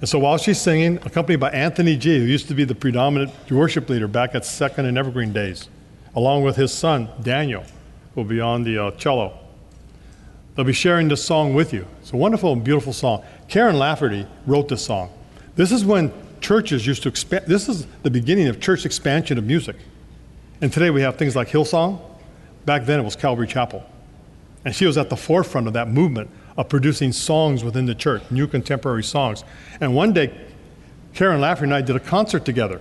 And 0.00 0.08
so 0.08 0.18
while 0.18 0.36
she's 0.36 0.60
singing, 0.60 0.98
accompanied 1.06 1.40
by 1.40 1.48
Anthony 1.52 1.96
G., 1.96 2.18
who 2.18 2.26
used 2.26 2.48
to 2.48 2.54
be 2.54 2.64
the 2.64 2.74
predominant 2.74 3.32
worship 3.50 3.88
leader 3.88 4.06
back 4.06 4.34
at 4.34 4.44
Second 4.44 4.84
and 4.84 4.98
Evergreen 4.98 5.32
days, 5.32 5.70
along 6.14 6.42
with 6.42 6.56
his 6.56 6.74
son, 6.74 7.08
Daniel, 7.22 7.64
who 8.14 8.20
will 8.20 8.28
be 8.28 8.42
on 8.42 8.64
the 8.64 8.76
uh, 8.76 8.90
cello. 8.90 9.45
They'll 10.56 10.64
be 10.64 10.72
sharing 10.72 11.08
this 11.08 11.22
song 11.22 11.52
with 11.52 11.74
you. 11.74 11.86
It's 12.00 12.12
a 12.12 12.16
wonderful 12.16 12.52
and 12.54 12.64
beautiful 12.64 12.94
song. 12.94 13.22
Karen 13.46 13.78
Lafferty 13.78 14.26
wrote 14.46 14.68
this 14.68 14.84
song. 14.84 15.12
This 15.54 15.70
is 15.70 15.84
when 15.84 16.12
churches 16.40 16.86
used 16.86 17.02
to 17.02 17.10
expand, 17.10 17.44
this 17.46 17.68
is 17.68 17.86
the 18.02 18.10
beginning 18.10 18.48
of 18.48 18.60
church 18.60 18.86
expansion 18.86 19.36
of 19.36 19.44
music. 19.44 19.76
And 20.62 20.72
today 20.72 20.90
we 20.90 21.02
have 21.02 21.16
things 21.16 21.36
like 21.36 21.48
Hillsong. 21.48 22.00
Back 22.64 22.86
then 22.86 22.98
it 22.98 23.02
was 23.02 23.16
Calvary 23.16 23.46
Chapel. 23.46 23.84
And 24.64 24.74
she 24.74 24.86
was 24.86 24.96
at 24.96 25.10
the 25.10 25.16
forefront 25.16 25.66
of 25.66 25.74
that 25.74 25.88
movement 25.88 26.30
of 26.56 26.68
producing 26.70 27.12
songs 27.12 27.62
within 27.62 27.84
the 27.84 27.94
church, 27.94 28.22
new 28.30 28.46
contemporary 28.46 29.04
songs. 29.04 29.44
And 29.80 29.94
one 29.94 30.14
day, 30.14 30.32
Karen 31.12 31.40
Lafferty 31.40 31.64
and 31.64 31.74
I 31.74 31.82
did 31.82 31.96
a 31.96 32.00
concert 32.00 32.44
together. 32.44 32.80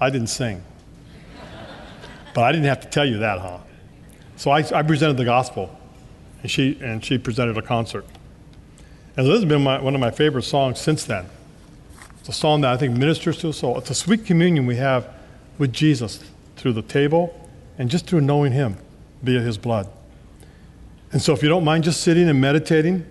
I 0.00 0.08
didn't 0.10 0.28
sing. 0.28 0.62
but 2.34 2.44
I 2.44 2.52
didn't 2.52 2.66
have 2.66 2.80
to 2.80 2.88
tell 2.88 3.04
you 3.06 3.18
that, 3.18 3.40
huh? 3.40 3.58
So 4.36 4.50
I, 4.50 4.64
I 4.74 4.82
presented 4.82 5.16
the 5.16 5.24
gospel, 5.24 5.76
and 6.42 6.50
she, 6.50 6.78
and 6.80 7.04
she 7.04 7.18
presented 7.18 7.56
a 7.56 7.62
concert. 7.62 8.04
And 9.16 9.26
this 9.26 9.34
has 9.34 9.44
been 9.44 9.62
my, 9.62 9.80
one 9.80 9.94
of 9.94 10.00
my 10.00 10.10
favorite 10.10 10.44
songs 10.44 10.80
since 10.80 11.04
then. 11.04 11.26
It's 12.20 12.28
a 12.28 12.32
song 12.32 12.60
that 12.60 12.72
I 12.72 12.76
think 12.76 12.96
ministers 12.96 13.38
to 13.38 13.48
the 13.48 13.52
soul. 13.52 13.78
It's 13.78 13.90
a 13.90 13.94
sweet 13.94 14.24
communion 14.24 14.66
we 14.66 14.76
have 14.76 15.08
with 15.58 15.72
Jesus 15.72 16.22
through 16.56 16.74
the 16.74 16.82
table 16.82 17.48
and 17.78 17.90
just 17.90 18.06
through 18.06 18.20
knowing 18.20 18.52
Him 18.52 18.76
via 19.22 19.40
His 19.40 19.58
blood. 19.58 19.88
And 21.10 21.22
so, 21.22 21.32
if 21.32 21.42
you 21.42 21.48
don't 21.48 21.64
mind 21.64 21.84
just 21.84 22.02
sitting 22.02 22.28
and 22.28 22.40
meditating, 22.40 23.06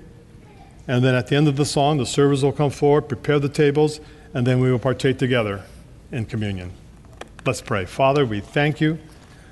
and 0.87 1.03
then 1.03 1.15
at 1.15 1.27
the 1.27 1.35
end 1.35 1.47
of 1.47 1.57
the 1.57 1.65
song, 1.65 1.97
the 1.97 2.05
servers 2.05 2.43
will 2.43 2.51
come 2.51 2.69
forward, 2.69 3.09
prepare 3.09 3.39
the 3.39 3.49
tables, 3.49 3.99
and 4.33 4.47
then 4.47 4.59
we 4.59 4.71
will 4.71 4.79
partake 4.79 5.17
together 5.17 5.63
in 6.11 6.25
communion. 6.25 6.71
Let's 7.45 7.61
pray. 7.61 7.85
Father, 7.85 8.25
we 8.25 8.39
thank 8.39 8.79
you 8.79 8.99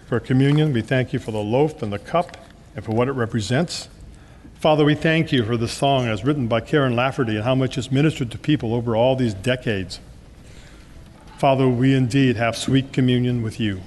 for 0.08 0.20
communion. 0.20 0.72
We 0.72 0.82
thank 0.82 1.12
you 1.12 1.20
for 1.20 1.32
the 1.32 1.40
loaf 1.40 1.82
and 1.82 1.92
the 1.92 2.00
cup 2.00 2.38
and 2.76 2.84
for 2.84 2.92
what 2.92 3.08
it 3.08 3.14
represents. 3.14 3.90
Father, 4.56 4.84
we 4.84 4.96
thank 4.96 5.32
you 5.32 5.44
for 5.46 5.58
the 5.58 5.68
song 5.68 6.08
as 6.08 6.24
written 6.24 6.48
by 6.48 6.60
Karen 6.60 6.96
Lafferty 6.96 7.36
and 7.36 7.44
how 7.44 7.56
much 7.56 7.78
it's 7.78 7.92
ministered 7.92 8.32
to 8.32 8.38
people 8.38 8.74
over 8.74 8.96
all 8.96 9.16
these 9.16 9.34
decades. 9.34 10.00
Father, 11.38 11.68
we 11.68 11.94
indeed 11.94 12.36
have 12.38 12.58
sweet 12.58 12.92
communion 12.94 13.42
with 13.42 13.60
you 13.60 13.82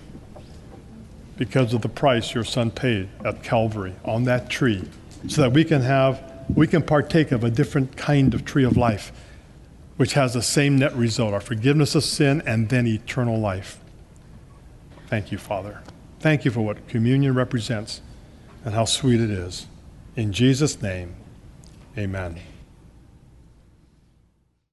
because 1.37 1.73
of 1.73 1.83
the 1.83 1.89
price 1.89 2.35
your 2.35 2.45
son 2.45 2.71
paid 2.71 3.09
at 3.25 3.43
Calvary 3.43 3.95
on 4.05 4.25
that 4.25 4.51
tree 4.51 4.85
so 5.27 5.43
that 5.43 5.53
we 5.53 5.65
can 5.65 5.83
have 5.83 6.23
we 6.55 6.67
can 6.67 6.83
partake 6.83 7.31
of 7.31 7.45
a 7.45 7.51
different 7.51 7.97
kind 7.97 8.35
of 8.35 8.45
tree 8.45 8.65
of 8.65 8.77
life 8.77 9.13
which 9.97 10.15
has 10.15 10.35
the 10.35 10.43
same 10.43 10.79
net 10.79 10.95
result 10.95 11.35
our 11.35 11.41
forgiveness 11.41 11.95
of 11.95 12.05
sin 12.05 12.43
and 12.47 12.69
then 12.69 12.87
eternal 12.87 13.39
life 13.39 13.79
thank 15.09 15.31
you 15.31 15.39
father 15.39 15.81
thank 16.21 16.45
you 16.45 16.51
for 16.51 16.61
what 16.61 16.89
communion 16.89 17.35
represents 17.35 18.01
and 18.69 18.75
how 18.75 18.85
sweet 18.85 19.19
it 19.19 19.31
is. 19.31 19.67
In 20.15 20.31
jesus 20.31 20.83
name 20.83 21.15
amen 21.97 22.39